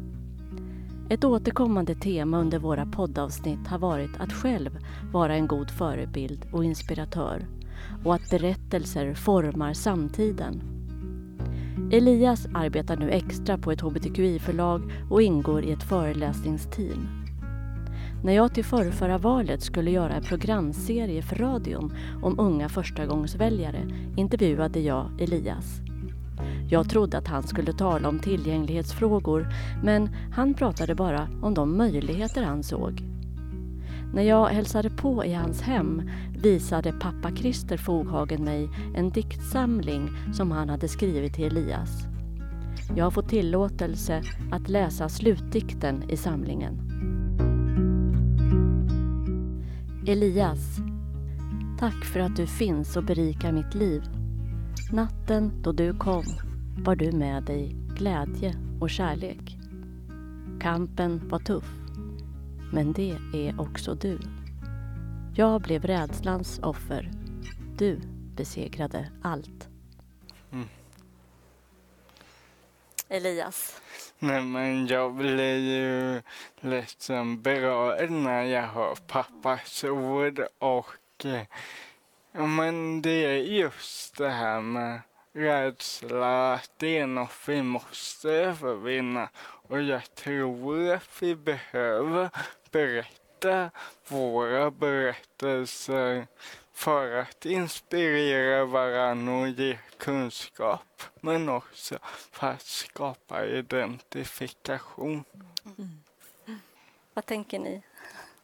Ett 1.11 1.25
återkommande 1.25 1.94
tema 1.94 2.38
under 2.38 2.59
våra 2.59 2.87
poddavsnitt 2.87 3.66
har 3.68 3.79
varit 3.79 4.21
att 4.21 4.33
själv 4.33 4.79
vara 5.12 5.35
en 5.35 5.47
god 5.47 5.71
förebild 5.71 6.47
och 6.53 6.64
inspiratör 6.64 7.58
och 8.04 8.14
att 8.14 8.30
berättelser 8.30 9.14
formar 9.14 9.72
samtiden. 9.72 10.62
Elias 11.92 12.46
arbetar 12.54 12.96
nu 12.96 13.10
extra 13.10 13.58
på 13.58 13.72
ett 13.72 13.80
hbtqi-förlag 13.80 14.92
och 15.10 15.22
ingår 15.22 15.64
i 15.64 15.72
ett 15.72 15.82
föreläsningsteam. 15.82 17.08
När 18.24 18.32
jag 18.32 18.54
till 18.54 18.64
förrförra 18.64 19.18
valet 19.18 19.62
skulle 19.62 19.90
göra 19.90 20.14
en 20.14 20.22
programserie 20.22 21.22
för 21.22 21.36
radion 21.36 21.92
om 22.22 22.40
unga 22.40 22.68
förstagångsväljare 22.68 23.88
intervjuade 24.16 24.80
jag 24.80 25.10
Elias. 25.20 25.80
Jag 26.70 26.90
trodde 26.90 27.18
att 27.18 27.28
han 27.28 27.42
skulle 27.42 27.72
tala 27.72 28.08
om 28.08 28.18
tillgänglighetsfrågor 28.18 29.46
men 29.82 30.10
han 30.32 30.54
pratade 30.54 30.94
bara 30.94 31.28
om 31.42 31.54
de 31.54 31.76
möjligheter 31.76 32.42
han 32.42 32.62
såg. 32.62 33.17
När 34.14 34.23
jag 34.23 34.47
hälsade 34.47 34.90
på 34.90 35.25
i 35.25 35.35
hans 35.35 35.62
hem 35.62 36.11
visade 36.38 36.92
pappa 36.92 37.37
Christer 37.37 37.77
Foghagen 37.77 38.44
mig 38.44 38.68
en 38.94 39.11
diktsamling 39.11 40.11
som 40.35 40.51
han 40.51 40.68
hade 40.68 40.88
skrivit 40.88 41.35
till 41.35 41.44
Elias. 41.44 41.90
Jag 42.97 43.05
har 43.05 43.11
fått 43.11 43.29
tillåtelse 43.29 44.23
att 44.53 44.68
läsa 44.68 45.09
slutdikten 45.09 46.11
i 46.11 46.16
samlingen. 46.16 46.79
Elias. 50.07 50.77
Tack 51.79 52.05
för 52.05 52.21
att 52.21 52.37
du 52.37 52.47
finns 52.47 52.97
och 52.97 53.05
berikar 53.05 53.53
mitt 53.53 53.75
liv. 53.75 54.03
Natten 54.92 55.53
då 55.62 55.73
du 55.73 55.94
kom 55.94 56.25
bar 56.85 56.97
du 56.97 57.12
med 57.12 57.44
dig 57.44 57.77
glädje 57.97 58.55
och 58.81 58.90
kärlek. 58.90 59.59
Kampen 60.61 61.29
var 61.29 61.38
tuff, 61.38 61.88
men 62.72 62.92
det 62.92 63.16
är 63.33 63.61
också 63.61 63.94
du. 63.94 64.18
Jag 65.37 65.61
blev 65.61 65.85
rädslans 65.85 66.61
offer. 66.62 67.11
Du 67.78 68.00
besegrade 68.37 69.12
allt. 69.22 69.68
Mm. 70.52 70.68
Elias? 73.09 73.81
Nej, 74.18 74.42
men 74.42 74.87
jag 74.87 75.14
blir 75.14 75.57
ju 75.57 76.22
liksom 76.61 77.42
berörd 77.42 78.11
när 78.11 78.42
jag 78.42 78.66
hör 78.66 78.94
pappas 79.07 79.85
ord 79.85 80.40
och 80.59 81.26
ja, 82.33 82.46
men 82.46 83.02
det 83.02 83.24
är 83.24 83.37
just 83.37 84.16
det 84.16 84.31
här 84.31 84.61
med 84.61 85.00
rädsla, 85.33 86.54
att 86.54 86.70
det 86.76 86.98
är 86.98 87.07
något 87.07 87.48
vi 87.48 87.62
måste 87.62 88.31
övervinna 88.31 89.28
och 89.68 89.83
jag 89.83 90.14
tror 90.14 90.92
att 90.92 91.22
vi 91.22 91.35
behöver 91.35 92.31
berätta 92.70 93.70
våra 94.09 94.70
berättelser 94.70 96.26
för 96.72 97.16
att 97.16 97.46
inspirera 97.46 98.64
varandra 98.64 99.35
och 99.35 99.48
ge 99.48 99.78
kunskap 99.96 101.02
men 101.20 101.48
också 101.48 101.98
för 102.31 102.46
att 102.46 102.62
skapa 102.62 103.44
identifikation. 103.44 105.24
Mm. 105.64 106.02
Vad 107.14 107.26
tänker 107.26 107.59
ni? 107.59 107.83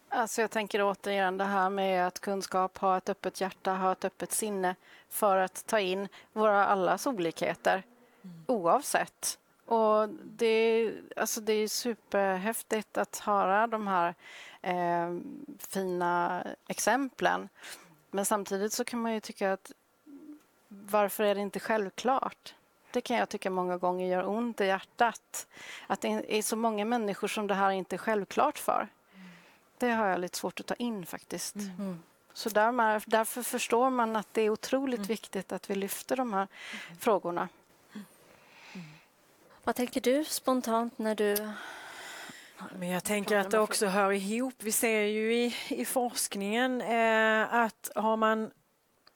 Alltså 0.08 0.40
jag 0.40 0.50
tänker 0.50 0.82
återigen 0.82 1.38
det 1.38 1.44
här 1.44 1.70
med 1.70 2.06
att 2.06 2.20
kunskap, 2.20 2.78
ha 2.78 2.96
ett 2.96 3.08
öppet 3.08 3.40
hjärta, 3.40 3.72
ha 3.74 3.92
ett 3.92 4.04
öppet 4.04 4.32
sinne 4.32 4.74
för 5.08 5.36
att 5.36 5.66
ta 5.66 5.80
in 5.80 6.08
våra 6.32 6.66
allas 6.66 7.06
olikheter 7.06 7.82
mm. 8.24 8.44
oavsett. 8.48 9.38
Och 9.66 10.08
det, 10.08 10.92
alltså 11.16 11.40
det 11.40 11.52
är 11.52 11.68
superhäftigt 11.68 12.98
att 12.98 13.18
höra 13.18 13.66
de 13.66 13.86
här 13.86 14.14
eh, 14.62 15.18
fina 15.58 16.44
exemplen. 16.68 17.48
Men 18.10 18.24
samtidigt 18.24 18.72
så 18.72 18.84
kan 18.84 19.00
man 19.00 19.14
ju 19.14 19.20
tycka 19.20 19.52
att 19.52 19.72
varför 20.68 21.24
är 21.24 21.34
det 21.34 21.40
inte 21.40 21.60
självklart? 21.60 22.54
Det 22.90 23.00
kan 23.00 23.16
jag 23.16 23.28
tycka 23.28 23.50
många 23.50 23.76
gånger 23.76 24.06
gör 24.06 24.28
ont 24.28 24.60
i 24.60 24.66
hjärtat. 24.66 25.46
Att 25.86 26.00
det 26.00 26.38
är 26.38 26.42
så 26.42 26.56
många 26.56 26.84
människor 26.84 27.28
som 27.28 27.46
det 27.46 27.54
här 27.54 27.70
inte 27.70 27.96
är 27.96 27.98
självklart 27.98 28.58
för. 28.58 28.88
Det 29.78 29.90
har 29.90 30.06
jag 30.06 30.20
lite 30.20 30.38
svårt 30.38 30.60
att 30.60 30.66
ta 30.66 30.74
in 30.74 31.06
faktiskt. 31.06 31.54
Mm. 31.54 32.02
Så 32.32 32.48
där, 32.48 33.10
därför 33.10 33.42
förstår 33.42 33.90
man 33.90 34.16
att 34.16 34.34
det 34.34 34.42
är 34.42 34.50
otroligt 34.50 34.98
mm. 34.98 35.08
viktigt 35.08 35.52
att 35.52 35.70
vi 35.70 35.74
lyfter 35.74 36.16
de 36.16 36.32
här 36.32 36.48
mm. 36.86 36.98
frågorna. 36.98 37.48
Vad 39.64 39.74
tänker 39.74 40.00
du 40.00 40.24
spontant 40.24 40.98
när 40.98 41.14
du 41.14 41.36
men 42.78 42.88
jag 42.88 43.04
tänker 43.04 43.36
att 43.36 43.50
det 43.50 43.58
också 43.58 43.86
hör 43.86 44.12
ihop. 44.12 44.54
Vi 44.58 44.72
ser 44.72 45.00
ju 45.00 45.34
i, 45.34 45.54
i 45.68 45.84
forskningen 45.84 46.80
eh, 46.80 47.54
att 47.54 47.90
har 47.94 48.16
man, 48.16 48.50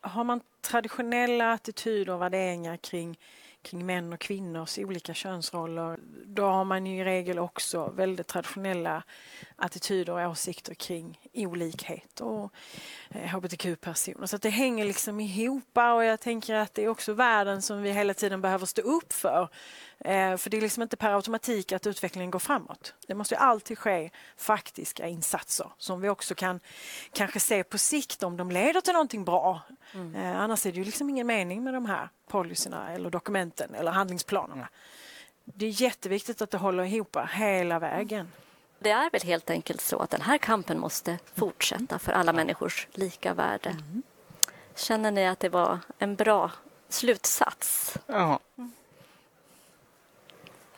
har 0.00 0.24
man 0.24 0.40
traditionella 0.60 1.52
attityder 1.52 2.12
och 2.12 2.22
värderingar 2.22 2.76
kring, 2.76 3.18
kring 3.62 3.86
män 3.86 4.12
och 4.12 4.20
kvinnors 4.20 4.78
olika 4.78 5.14
könsroller, 5.14 5.98
då 6.26 6.42
har 6.42 6.64
man 6.64 6.86
i 6.86 7.04
regel 7.04 7.38
också 7.38 7.90
väldigt 7.90 8.26
traditionella 8.26 9.02
attityder 9.56 10.12
och 10.12 10.30
åsikter 10.30 10.74
kring 10.74 11.20
olikhet 11.34 12.20
och 12.20 12.52
eh, 13.10 13.36
hbtq-personer. 13.36 14.26
Så 14.26 14.36
det 14.36 14.50
hänger 14.50 14.84
liksom 14.84 15.20
ihop 15.20 15.76
och 15.76 16.04
jag 16.04 16.20
tänker 16.20 16.54
att 16.54 16.74
det 16.74 16.84
är 16.84 16.88
också 16.88 17.12
världen 17.12 17.62
som 17.62 17.82
vi 17.82 17.92
hela 17.92 18.14
tiden 18.14 18.40
behöver 18.40 18.66
stå 18.66 18.82
upp 18.82 19.12
för. 19.12 19.48
Eh, 20.00 20.36
för 20.36 20.50
det 20.50 20.56
är 20.56 20.60
liksom 20.60 20.82
inte 20.82 20.96
per 20.96 21.14
automatik 21.14 21.72
att 21.72 21.86
utvecklingen 21.86 22.30
går 22.30 22.38
framåt. 22.38 22.94
Det 23.06 23.14
måste 23.14 23.38
alltid 23.38 23.78
ske 23.78 24.10
faktiska 24.36 25.08
insatser 25.08 25.70
som 25.78 26.00
vi 26.00 26.08
också 26.08 26.34
kan 26.34 26.60
kanske 27.12 27.40
se 27.40 27.64
på 27.64 27.78
sikt 27.78 28.22
om 28.22 28.36
de 28.36 28.50
leder 28.50 28.80
till 28.80 28.92
någonting 28.92 29.24
bra. 29.24 29.60
Mm. 29.94 30.14
Eh, 30.14 30.40
annars 30.40 30.66
är 30.66 30.72
det 30.72 30.78
ju 30.78 30.84
liksom 30.84 31.10
ingen 31.10 31.26
mening 31.26 31.64
med 31.64 31.74
de 31.74 31.86
här 31.86 32.08
policyerna 32.28 32.92
eller 32.92 33.10
dokumenten 33.10 33.74
eller 33.74 33.90
handlingsplanerna. 33.90 34.68
Det 35.44 35.66
är 35.66 35.82
jätteviktigt 35.82 36.42
att 36.42 36.50
det 36.50 36.58
håller 36.58 36.84
ihop 36.84 37.16
hela 37.30 37.78
vägen. 37.78 38.32
Det 38.78 38.90
är 38.90 39.10
väl 39.10 39.22
helt 39.22 39.50
enkelt 39.50 39.80
så 39.80 39.98
att 39.98 40.10
den 40.10 40.20
här 40.20 40.38
kampen 40.38 40.78
måste 40.78 41.18
fortsätta 41.34 41.98
för 41.98 42.12
alla 42.12 42.32
människors 42.32 42.88
lika 42.92 43.34
värde. 43.34 43.70
Mm. 43.70 44.02
Känner 44.74 45.10
ni 45.10 45.28
att 45.28 45.40
det 45.40 45.48
var 45.48 45.78
en 45.98 46.14
bra 46.14 46.50
slutsats? 46.88 47.98
Ja. 48.06 48.40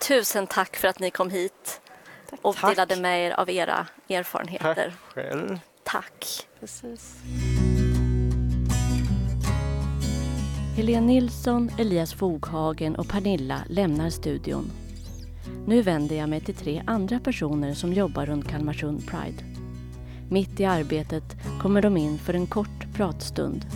Tusen 0.09 0.47
tack 0.47 0.77
för 0.77 0.89
att 0.89 0.99
ni 0.99 1.11
kom 1.11 1.31
hit 1.31 1.81
och 2.43 2.57
tack. 2.57 2.71
delade 2.77 2.97
med 3.01 3.27
er 3.27 3.41
av 3.41 3.51
era 3.51 3.87
erfarenheter. 4.09 4.75
Tack 4.75 5.15
själv. 5.15 5.61
Tack. 5.85 6.47
Precis. 6.61 7.17
Helene 10.77 11.07
Nilsson, 11.07 11.71
Elias 11.79 12.15
Foghagen 12.15 12.97
och 12.97 13.09
Pernilla 13.09 13.63
lämnar 13.69 14.11
studion. 14.11 14.73
Nu 15.67 15.83
vänder 15.83 16.17
jag 16.17 16.29
mig 16.29 16.41
till 16.41 16.55
tre 16.55 16.83
andra 16.87 17.21
personer 17.21 17.75
som 17.75 17.93
jobbar 17.93 18.27
runt 18.27 18.49
Kalmarsund 18.49 19.07
Pride. 19.07 19.45
Mitt 20.31 20.61
i 20.61 20.65
arbetet 20.65 21.25
kommer 21.63 21.83
de 21.83 21.97
in 21.97 22.19
för 22.19 22.35
en 22.35 22.47
kort 22.47 22.95
pratstund. 22.95 23.67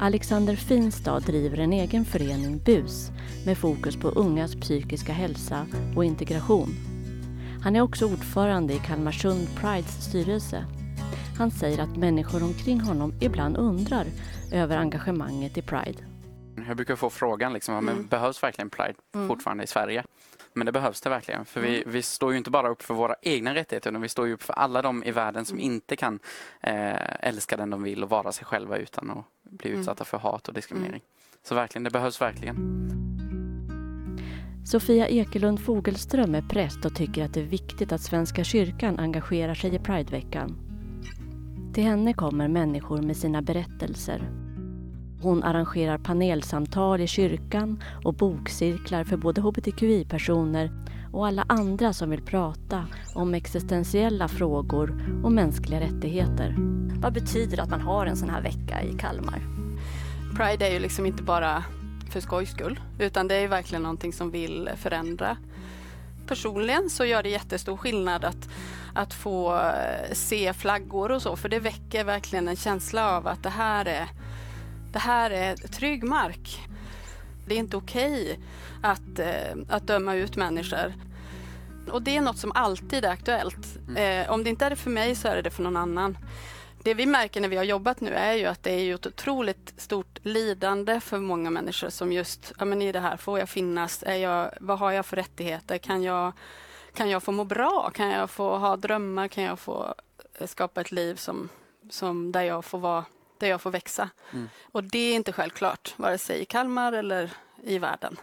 Alexander 0.00 0.56
Finstad 0.56 1.20
driver 1.20 1.58
en 1.58 1.72
egen 1.72 2.04
förening, 2.04 2.58
BUS, 2.64 3.10
med 3.48 3.58
fokus 3.58 3.96
på 3.96 4.08
ungas 4.08 4.54
psykiska 4.54 5.12
hälsa 5.12 5.66
och 5.96 6.04
integration. 6.04 6.68
Han 7.62 7.76
är 7.76 7.80
också 7.80 8.06
ordförande 8.06 8.74
i 8.74 8.78
Kalmarsund 8.78 9.48
Prides 9.56 10.08
styrelse. 10.08 10.64
Han 11.38 11.50
säger 11.50 11.82
att 11.82 11.96
människor 11.96 12.42
omkring 12.42 12.80
honom 12.80 13.14
ibland 13.20 13.56
undrar 13.56 14.06
över 14.52 14.76
engagemanget 14.76 15.58
i 15.58 15.62
Pride. 15.62 16.04
Jag 16.68 16.76
brukar 16.76 16.96
få 16.96 17.10
frågan, 17.10 17.52
liksom, 17.52 17.74
mm. 17.74 17.84
men 17.84 18.06
behövs 18.06 18.42
verkligen 18.42 18.70
Pride 18.70 18.94
mm. 19.14 19.28
fortfarande 19.28 19.64
i 19.64 19.66
Sverige? 19.66 20.04
Men 20.52 20.66
det 20.66 20.72
behövs 20.72 21.00
det 21.00 21.10
verkligen. 21.10 21.44
För 21.44 21.60
vi, 21.60 21.76
mm. 21.76 21.92
vi 21.92 22.02
står 22.02 22.32
ju 22.32 22.38
inte 22.38 22.50
bara 22.50 22.68
upp 22.68 22.82
för 22.82 22.94
våra 22.94 23.14
egna 23.22 23.54
rättigheter 23.54 23.90
utan 23.90 24.02
vi 24.02 24.08
står 24.08 24.26
ju 24.26 24.32
upp 24.32 24.42
för 24.42 24.52
alla 24.52 24.82
de 24.82 25.04
i 25.04 25.10
världen 25.10 25.44
som 25.44 25.58
mm. 25.58 25.72
inte 25.72 25.96
kan 25.96 26.18
eh, 26.60 27.26
älska 27.28 27.56
den 27.56 27.70
de 27.70 27.82
vill 27.82 28.02
och 28.02 28.10
vara 28.10 28.32
sig 28.32 28.44
själva 28.44 28.76
utan 28.76 29.10
att 29.10 29.24
bli 29.42 29.70
mm. 29.70 29.80
utsatta 29.80 30.04
för 30.04 30.18
hat 30.18 30.48
och 30.48 30.54
diskriminering. 30.54 31.02
Så 31.42 31.54
verkligen, 31.54 31.84
det 31.84 31.90
behövs 31.90 32.20
verkligen. 32.20 33.07
Sofia 34.70 35.08
Ekelund 35.08 35.60
Fogelström 35.60 36.34
är 36.34 36.42
präst 36.42 36.84
och 36.84 36.94
tycker 36.94 37.24
att 37.24 37.34
det 37.34 37.40
är 37.40 37.44
viktigt 37.44 37.92
att 37.92 38.00
Svenska 38.00 38.44
kyrkan 38.44 38.98
engagerar 38.98 39.54
sig 39.54 39.74
i 39.74 39.78
Prideveckan. 39.78 40.56
Till 41.74 41.84
henne 41.84 42.12
kommer 42.12 42.48
människor 42.48 43.02
med 43.02 43.16
sina 43.16 43.42
berättelser. 43.42 44.30
Hon 45.22 45.42
arrangerar 45.42 45.98
panelsamtal 45.98 47.00
i 47.00 47.06
kyrkan 47.06 47.82
och 48.04 48.14
bokcirklar 48.14 49.04
för 49.04 49.16
både 49.16 49.40
hbtqi-personer 49.40 50.70
och 51.12 51.26
alla 51.26 51.44
andra 51.48 51.92
som 51.92 52.10
vill 52.10 52.22
prata 52.22 52.86
om 53.14 53.34
existentiella 53.34 54.28
frågor 54.28 55.20
och 55.24 55.32
mänskliga 55.32 55.80
rättigheter. 55.80 56.56
Vad 57.00 57.12
betyder 57.12 57.56
det 57.56 57.62
att 57.62 57.70
man 57.70 57.80
har 57.80 58.06
en 58.06 58.16
sån 58.16 58.30
här 58.30 58.42
vecka 58.42 58.82
i 58.82 58.98
Kalmar? 58.98 59.42
Pride 60.36 60.68
är 60.68 60.72
ju 60.72 60.78
liksom 60.78 61.06
inte 61.06 61.22
bara 61.22 61.64
för 62.12 62.20
skojs 62.20 62.50
skull 62.50 62.80
utan 62.98 63.28
det 63.28 63.34
är 63.34 63.48
verkligen 63.48 63.82
någonting 63.82 64.12
som 64.12 64.30
vill 64.30 64.70
förändra. 64.76 65.36
Personligen 66.26 66.90
så 66.90 67.04
gör 67.04 67.22
det 67.22 67.28
jättestor 67.28 67.76
skillnad 67.76 68.24
att, 68.24 68.48
att 68.94 69.14
få 69.14 69.56
eh, 69.56 70.12
se 70.12 70.52
flaggor 70.52 71.10
och 71.10 71.22
så 71.22 71.36
för 71.36 71.48
det 71.48 71.60
väcker 71.60 72.04
verkligen 72.04 72.48
en 72.48 72.56
känsla 72.56 73.16
av 73.16 73.26
att 73.26 73.42
det 73.42 73.50
här 73.50 73.84
är 73.84 74.08
det 74.92 74.98
här 74.98 75.30
är 75.30 75.56
trygg 75.56 76.04
mark. 76.04 76.68
Det 77.46 77.54
är 77.54 77.58
inte 77.58 77.76
okej 77.76 78.22
okay 78.22 78.36
att, 78.82 79.18
eh, 79.18 79.58
att 79.68 79.86
döma 79.86 80.14
ut 80.14 80.36
människor. 80.36 80.94
Och 81.90 82.02
det 82.02 82.16
är 82.16 82.20
något 82.20 82.38
som 82.38 82.52
alltid 82.54 83.04
är 83.04 83.10
aktuellt. 83.10 83.78
Mm. 83.88 84.26
Eh, 84.26 84.32
om 84.32 84.44
det 84.44 84.50
inte 84.50 84.66
är 84.66 84.70
det 84.70 84.76
för 84.76 84.90
mig 84.90 85.14
så 85.14 85.28
är 85.28 85.42
det 85.42 85.50
för 85.50 85.62
någon 85.62 85.76
annan. 85.76 86.18
Det 86.82 86.94
vi 86.94 87.06
märker 87.06 87.40
när 87.40 87.48
vi 87.48 87.56
har 87.56 87.64
jobbat 87.64 88.00
nu 88.00 88.14
är 88.14 88.34
ju 88.34 88.46
att 88.46 88.62
det 88.62 88.70
är 88.70 88.82
ju 88.82 88.94
ett 88.94 89.06
otroligt 89.06 89.74
stort 89.76 90.18
lidande 90.22 91.00
för 91.00 91.18
många 91.18 91.50
människor 91.50 91.88
som 91.88 92.12
just, 92.12 92.52
ja 92.58 92.64
men 92.64 92.82
i 92.82 92.92
det 92.92 93.00
här, 93.00 93.16
får 93.16 93.38
jag 93.38 93.48
finnas? 93.48 94.02
Är 94.06 94.16
jag, 94.16 94.50
vad 94.60 94.78
har 94.78 94.92
jag 94.92 95.06
för 95.06 95.16
rättigheter? 95.16 95.78
Kan 95.78 96.02
jag, 96.02 96.32
kan 96.94 97.10
jag 97.10 97.22
få 97.22 97.32
må 97.32 97.44
bra? 97.44 97.90
Kan 97.94 98.08
jag 98.08 98.30
få 98.30 98.58
ha 98.58 98.76
drömmar? 98.76 99.28
Kan 99.28 99.44
jag 99.44 99.58
få 99.58 99.94
eh, 100.38 100.46
skapa 100.46 100.80
ett 100.80 100.92
liv 100.92 101.14
som, 101.14 101.48
som 101.90 102.32
där 102.32 102.42
jag 102.42 102.64
får 102.64 102.78
vara 102.78 103.04
där 103.38 103.48
jag 103.48 103.60
får 103.60 103.70
växa. 103.70 104.10
Mm. 104.32 104.48
Och 104.72 104.84
det 104.84 104.98
är 104.98 105.14
inte 105.14 105.32
självklart, 105.32 105.94
vare 105.96 106.18
sig 106.18 106.40
i 106.40 106.44
Kalmar 106.44 106.92
eller 106.92 107.32
i 107.62 107.78
världen. 107.78 108.16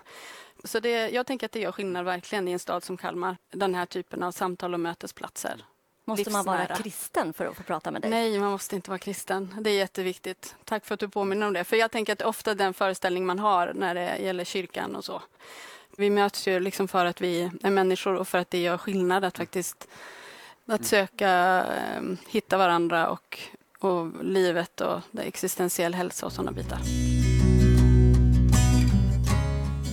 Så 0.64 0.80
det, 0.80 1.10
jag 1.10 1.26
tänker 1.26 1.46
att 1.46 1.52
det 1.52 1.60
gör 1.60 1.72
skillnad 1.72 2.06
verkligen 2.06 2.48
i 2.48 2.52
en 2.52 2.60
stad 2.60 2.84
som 2.84 2.98
Kalmar, 2.98 3.38
den 3.52 3.76
här 3.76 3.86
typen 3.86 4.24
av 4.24 4.32
samtal 4.32 4.74
och 4.74 4.80
mötesplatser. 4.80 5.66
Måste 6.06 6.30
man 6.30 6.46
vara 6.46 6.66
kristen 6.66 7.34
för 7.34 7.46
att 7.46 7.56
få 7.56 7.64
prata 7.64 7.92
med 7.92 8.02
dig? 8.02 8.12
Nej, 8.12 8.40
man 8.40 8.52
måste 8.52 8.76
inte 8.76 8.90
vara 8.90 9.00
kristen. 9.00 9.56
Det 9.62 9.70
är 9.70 9.78
jätteviktigt. 9.78 10.56
Tack 10.64 10.86
för 10.86 10.94
att 10.94 11.00
du 11.00 11.10
påminner 11.10 11.48
om 11.48 11.54
det. 11.54 11.64
För 11.64 11.76
jag 11.76 11.92
tänker 11.92 12.14
att 12.14 12.22
ofta 12.22 12.56
den 12.56 12.74
föreställning 12.74 13.26
man 13.26 13.40
har 13.40 13.74
när 13.74 13.96
det 13.96 14.18
gäller 14.18 14.44
kyrkan 14.44 14.96
och 14.96 15.06
så. 15.06 15.22
Vi 15.98 16.10
möts 16.10 16.48
ju 16.48 16.60
liksom 16.60 16.88
för 16.88 17.06
att 17.06 17.22
vi 17.22 17.52
är 17.64 17.70
människor 17.70 18.16
och 18.16 18.28
för 18.28 18.38
att 18.38 18.50
det 18.50 18.62
gör 18.62 18.78
skillnad 18.78 19.24
att 19.24 19.38
faktiskt 19.38 19.88
att 20.66 20.86
söka, 20.86 21.66
eh, 21.66 22.02
hitta 22.28 22.58
varandra 22.58 23.10
och 23.10 23.40
och 23.80 24.24
livet 24.24 24.82
och 24.82 25.02
existentiell 25.20 25.94
hälsa 25.94 26.26
och 26.26 26.32
sådana 26.32 26.52
bitar. 26.52 26.80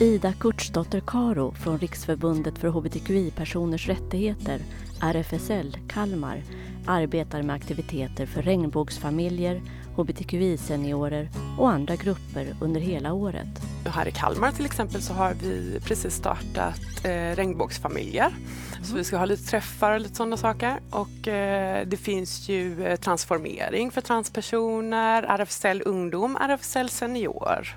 Ida 0.02 0.32
Kurtsdotter 0.32 1.02
Karo 1.06 1.52
från 1.52 1.78
Riksförbundet 1.78 2.58
för 2.58 2.68
hbtqi-personers 2.68 3.88
rättigheter, 3.88 4.60
RFSL 5.02 5.76
Kalmar, 5.88 6.42
arbetar 6.86 7.42
med 7.42 7.56
aktiviteter 7.56 8.26
för 8.26 8.42
regnbågsfamiljer, 8.42 9.62
hbtqi-seniorer 9.96 11.28
och 11.58 11.70
andra 11.70 11.96
grupper 11.96 12.56
under 12.60 12.80
hela 12.80 13.12
året. 13.12 13.48
Här 13.86 14.08
i 14.08 14.10
Kalmar 14.10 14.52
till 14.52 14.66
exempel 14.66 15.02
så 15.02 15.12
har 15.12 15.34
vi 15.42 15.80
precis 15.84 16.14
startat 16.14 17.04
eh, 17.04 17.36
regnbågsfamiljer 17.36 18.34
så 18.82 18.96
vi 18.96 19.04
ska 19.04 19.16
ha 19.16 19.24
lite 19.24 19.50
träffar 19.50 19.92
och 19.92 20.00
lite 20.00 20.14
sådana 20.14 20.36
saker. 20.36 20.80
Och 20.90 21.28
eh, 21.28 21.86
det 21.86 21.96
finns 21.96 22.48
ju 22.48 22.86
eh, 22.86 22.96
transformering 22.96 23.90
för 23.90 24.00
transpersoner, 24.00 25.22
RFSL 25.22 25.82
ungdom, 25.86 26.36
RFSL 26.36 26.88
senior. 26.88 27.76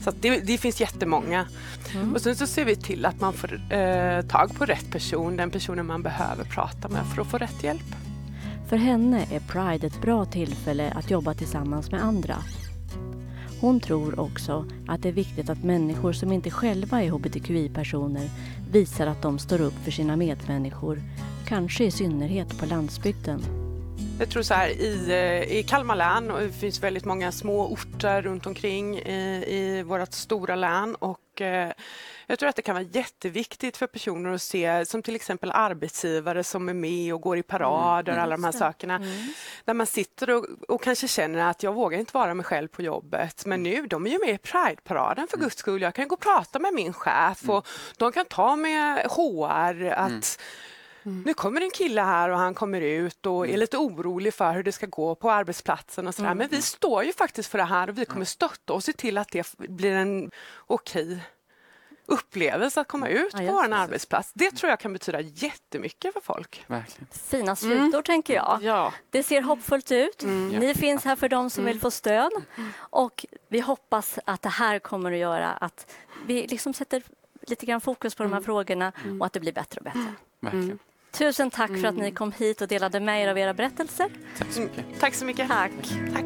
Så 0.00 0.10
det, 0.20 0.40
det, 0.40 0.58
finns 0.58 0.80
jättemånga. 0.80 1.46
Mm. 1.94 2.14
Och 2.14 2.20
sen 2.20 2.36
så 2.36 2.46
ser 2.46 2.64
vi 2.64 2.76
till 2.76 3.06
att 3.06 3.20
man 3.20 3.32
får 3.32 3.72
eh, 3.72 4.22
tag 4.22 4.54
på 4.54 4.64
rätt 4.64 4.90
person, 4.90 5.36
den 5.36 5.50
personen 5.50 5.86
man 5.86 6.02
behöver 6.02 6.44
prata 6.44 6.88
med 6.88 7.06
för 7.06 7.22
att 7.22 7.30
få 7.30 7.38
rätt 7.38 7.62
hjälp. 7.64 7.94
För 8.68 8.76
henne 8.76 9.26
är 9.32 9.40
Pride 9.40 9.86
ett 9.86 10.00
bra 10.02 10.24
tillfälle 10.24 10.92
att 10.96 11.10
jobba 11.10 11.34
tillsammans 11.34 11.90
med 11.90 12.02
andra. 12.02 12.36
Hon 13.60 13.80
tror 13.80 14.20
också 14.20 14.66
att 14.88 15.02
det 15.02 15.08
är 15.08 15.12
viktigt 15.12 15.50
att 15.50 15.64
människor 15.64 16.12
som 16.12 16.32
inte 16.32 16.50
själva 16.50 17.02
är 17.02 17.10
hbtqi-personer 17.10 18.30
visar 18.70 19.06
att 19.06 19.22
de 19.22 19.38
står 19.38 19.60
upp 19.60 19.84
för 19.84 19.90
sina 19.90 20.16
medmänniskor, 20.16 21.02
kanske 21.46 21.84
i 21.84 21.90
synnerhet 21.90 22.58
på 22.58 22.66
landsbygden. 22.66 23.59
Jag 24.20 24.30
tror 24.30 24.42
så 24.42 24.54
här, 24.54 24.68
i, 24.68 25.10
eh, 25.10 25.58
i 25.58 25.62
Kalmar 25.62 25.96
län, 25.96 26.30
och 26.30 26.40
det 26.40 26.52
finns 26.52 26.82
väldigt 26.82 27.04
många 27.04 27.32
små 27.32 27.66
orter 27.66 28.22
runt 28.22 28.46
omkring 28.46 28.98
i, 28.98 29.44
i 29.48 29.82
vårt 29.82 30.12
stora 30.12 30.56
län 30.56 30.94
och 30.94 31.40
eh, 31.40 31.72
jag 32.26 32.38
tror 32.38 32.48
att 32.48 32.56
det 32.56 32.62
kan 32.62 32.74
vara 32.74 32.84
jätteviktigt 32.92 33.76
för 33.76 33.86
personer 33.86 34.30
att 34.30 34.42
se, 34.42 34.86
som 34.86 35.02
till 35.02 35.16
exempel 35.16 35.50
arbetsgivare 35.54 36.44
som 36.44 36.68
är 36.68 36.74
med 36.74 37.14
och 37.14 37.20
går 37.20 37.38
i 37.38 37.42
parader, 37.42 38.12
mm, 38.12 38.24
alla 38.24 38.36
de 38.36 38.44
här 38.44 38.52
sakerna. 38.52 38.96
Mm. 38.96 39.32
Där 39.64 39.74
man 39.74 39.86
sitter 39.86 40.30
och, 40.30 40.46
och, 40.68 40.82
kanske 40.82 41.08
känner 41.08 41.50
att 41.50 41.62
jag 41.62 41.72
vågar 41.72 41.98
inte 41.98 42.14
vara 42.14 42.34
mig 42.34 42.44
själv 42.44 42.68
på 42.68 42.82
jobbet. 42.82 43.46
Men 43.46 43.62
nu, 43.62 43.86
de 43.86 44.06
är 44.06 44.10
ju 44.10 44.18
med 44.18 44.34
i 44.34 44.38
Pride-paraden 44.38 45.26
för 45.28 45.36
mm. 45.36 45.44
guds 45.44 45.56
skull. 45.56 45.82
Jag 45.82 45.94
kan 45.94 46.08
gå 46.08 46.14
och 46.14 46.20
prata 46.20 46.58
med 46.58 46.74
min 46.74 46.92
chef 46.92 47.48
och 47.48 47.66
de 47.96 48.12
kan 48.12 48.24
ta 48.24 48.56
med 48.56 49.06
HR 49.10 49.84
att 49.90 50.40
Mm. 51.02 51.22
Nu 51.26 51.34
kommer 51.34 51.60
en 51.60 51.70
kille 51.70 52.00
här 52.00 52.28
och 52.28 52.38
han 52.38 52.54
kommer 52.54 52.80
ut 52.80 53.26
och 53.26 53.44
är 53.44 53.48
mm. 53.48 53.60
lite 53.60 53.76
orolig 53.76 54.34
för 54.34 54.52
hur 54.52 54.62
det 54.62 54.72
ska 54.72 54.86
gå 54.86 55.14
på 55.14 55.30
arbetsplatsen 55.30 56.08
och 56.08 56.14
sådär. 56.14 56.28
Mm. 56.28 56.38
Men 56.38 56.48
vi 56.48 56.62
står 56.62 57.04
ju 57.04 57.12
faktiskt 57.12 57.50
för 57.50 57.58
det 57.58 57.64
här 57.64 57.88
och 57.88 57.98
vi 57.98 58.04
kommer 58.04 58.24
stötta 58.24 58.72
och 58.72 58.84
se 58.84 58.92
till 58.92 59.18
att 59.18 59.28
det 59.28 59.54
blir 59.58 59.92
en 59.92 60.30
okej 60.66 61.20
upplevelse 62.10 62.80
att 62.80 62.88
komma 62.88 63.08
ut 63.08 63.32
ja, 63.32 63.38
på 63.38 63.52
vår 63.52 63.72
arbetsplats. 63.72 64.32
Det 64.34 64.50
tror 64.50 64.70
jag 64.70 64.80
kan 64.80 64.92
betyda 64.92 65.20
jättemycket 65.20 66.12
för 66.12 66.20
folk. 66.20 66.64
Verkligen. 66.66 67.08
Fina 67.12 67.56
slutord 67.56 67.94
mm. 67.94 68.02
tänker 68.02 68.34
jag. 68.34 68.58
Ja. 68.62 68.92
Det 69.10 69.22
ser 69.22 69.42
hoppfullt 69.42 69.92
ut. 69.92 70.22
Mm. 70.22 70.48
Ni 70.48 70.74
finns 70.74 71.04
här 71.04 71.16
för 71.16 71.28
dem 71.28 71.50
som 71.50 71.64
mm. 71.64 71.72
vill 71.72 71.80
få 71.80 71.90
stöd 71.90 72.32
och 72.78 73.26
vi 73.48 73.60
hoppas 73.60 74.18
att 74.24 74.42
det 74.42 74.48
här 74.48 74.78
kommer 74.78 75.12
att 75.12 75.18
göra 75.18 75.48
att 75.50 75.92
vi 76.26 76.46
liksom 76.46 76.74
sätter 76.74 77.02
lite 77.46 77.66
grann 77.66 77.80
fokus 77.80 78.14
på 78.14 78.22
de 78.22 78.28
här 78.28 78.36
mm. 78.36 78.44
frågorna 78.44 78.92
och 79.20 79.26
att 79.26 79.32
det 79.32 79.40
blir 79.40 79.52
bättre 79.52 79.78
och 79.78 79.84
bättre. 79.84 80.14
Verkligen. 80.40 80.78
Tusen 81.10 81.50
tack 81.50 81.70
för 81.70 81.84
att 81.84 81.96
ni 81.96 82.10
kom 82.10 82.32
hit 82.32 82.60
och 82.60 82.68
delade 82.68 83.00
med 83.00 83.22
er 83.22 83.28
av 83.28 83.38
era 83.38 83.54
berättelser. 83.54 84.10
Tack 84.38 84.52
så 84.52 84.60
mycket. 84.60 84.84
Tack 85.00 85.14
så 85.14 85.24
mycket. 85.24 85.48
Tack. 85.48 85.72
tack. 86.14 86.24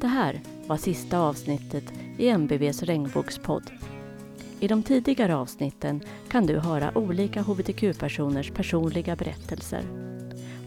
Det 0.00 0.06
här 0.06 0.40
var 0.66 0.76
sista 0.76 1.18
avsnittet 1.18 1.84
i 2.18 2.28
MBVs 2.28 2.82
regnbågspodd. 2.82 3.70
I 4.60 4.68
de 4.68 4.82
tidigare 4.82 5.36
avsnitten 5.36 6.00
kan 6.28 6.46
du 6.46 6.58
höra 6.58 6.98
olika 6.98 7.42
hbtq-personers 7.42 8.50
personliga 8.50 9.16
berättelser. 9.16 9.82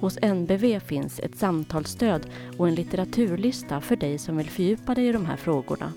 Hos 0.01 0.17
NBV 0.21 0.79
finns 0.79 1.19
ett 1.19 1.37
samtalsstöd 1.37 2.29
och 2.57 2.67
en 2.67 2.75
litteraturlista 2.75 3.81
för 3.81 3.95
dig 3.95 4.17
som 4.17 4.37
vill 4.37 4.49
fördjupa 4.49 4.95
dig 4.95 5.07
i 5.07 5.11
de 5.11 5.25
här 5.25 5.37
frågorna. 5.37 5.93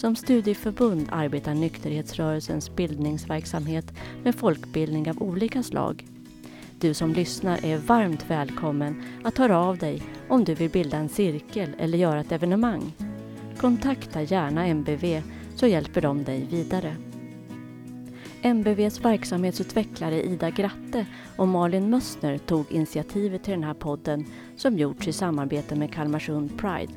Som 0.00 0.16
studieförbund 0.16 1.08
arbetar 1.10 1.54
nykterhetsrörelsens 1.54 2.76
bildningsverksamhet 2.76 3.92
med 4.22 4.34
folkbildning 4.34 5.10
av 5.10 5.22
olika 5.22 5.62
slag. 5.62 6.06
Du 6.78 6.94
som 6.94 7.12
lyssnar 7.12 7.64
är 7.64 7.78
varmt 7.78 8.30
välkommen 8.30 9.02
att 9.24 9.38
höra 9.38 9.58
av 9.58 9.78
dig 9.78 10.02
om 10.28 10.44
du 10.44 10.54
vill 10.54 10.70
bilda 10.70 10.96
en 10.96 11.08
cirkel 11.08 11.70
eller 11.78 11.98
göra 11.98 12.20
ett 12.20 12.32
evenemang. 12.32 12.92
Kontakta 13.58 14.22
gärna 14.22 14.66
MBV 14.66 15.22
så 15.54 15.66
hjälper 15.66 16.00
de 16.00 16.24
dig 16.24 16.46
vidare. 16.50 16.96
MBVs 18.42 19.04
verksamhetsutvecklare 19.04 20.22
Ida 20.22 20.50
Gratte 20.50 21.06
och 21.36 21.48
Malin 21.48 21.90
Mössner 21.90 22.38
tog 22.38 22.72
initiativet 22.72 23.44
till 23.44 23.54
den 23.54 23.64
här 23.64 23.74
podden 23.74 24.26
som 24.56 24.78
gjorts 24.78 25.08
i 25.08 25.12
samarbete 25.12 25.76
med 25.76 25.92
Kalmarsund 25.92 26.58
Pride. 26.58 26.92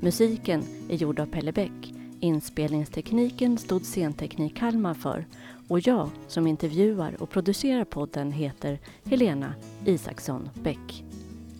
Musiken 0.00 0.62
är 0.88 0.96
gjord 0.96 1.20
av 1.20 1.26
Pelle 1.26 1.52
Bäck 1.52 1.95
Inspelningstekniken 2.20 3.58
stod 3.58 3.84
Scenteknik 3.84 4.56
Kalmar 4.56 4.94
för 4.94 5.26
och 5.68 5.80
jag 5.80 6.10
som 6.28 6.46
intervjuar 6.46 7.22
och 7.22 7.30
producerar 7.30 7.84
podden 7.84 8.32
heter 8.32 8.78
Helena 9.04 9.54
Isaksson 9.84 10.48
Bäck. 10.54 11.04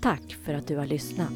Tack 0.01 0.37
för 0.45 0.55
att 0.55 0.67
du 0.67 0.77
har 0.77 0.87
lyssnat. 0.87 1.33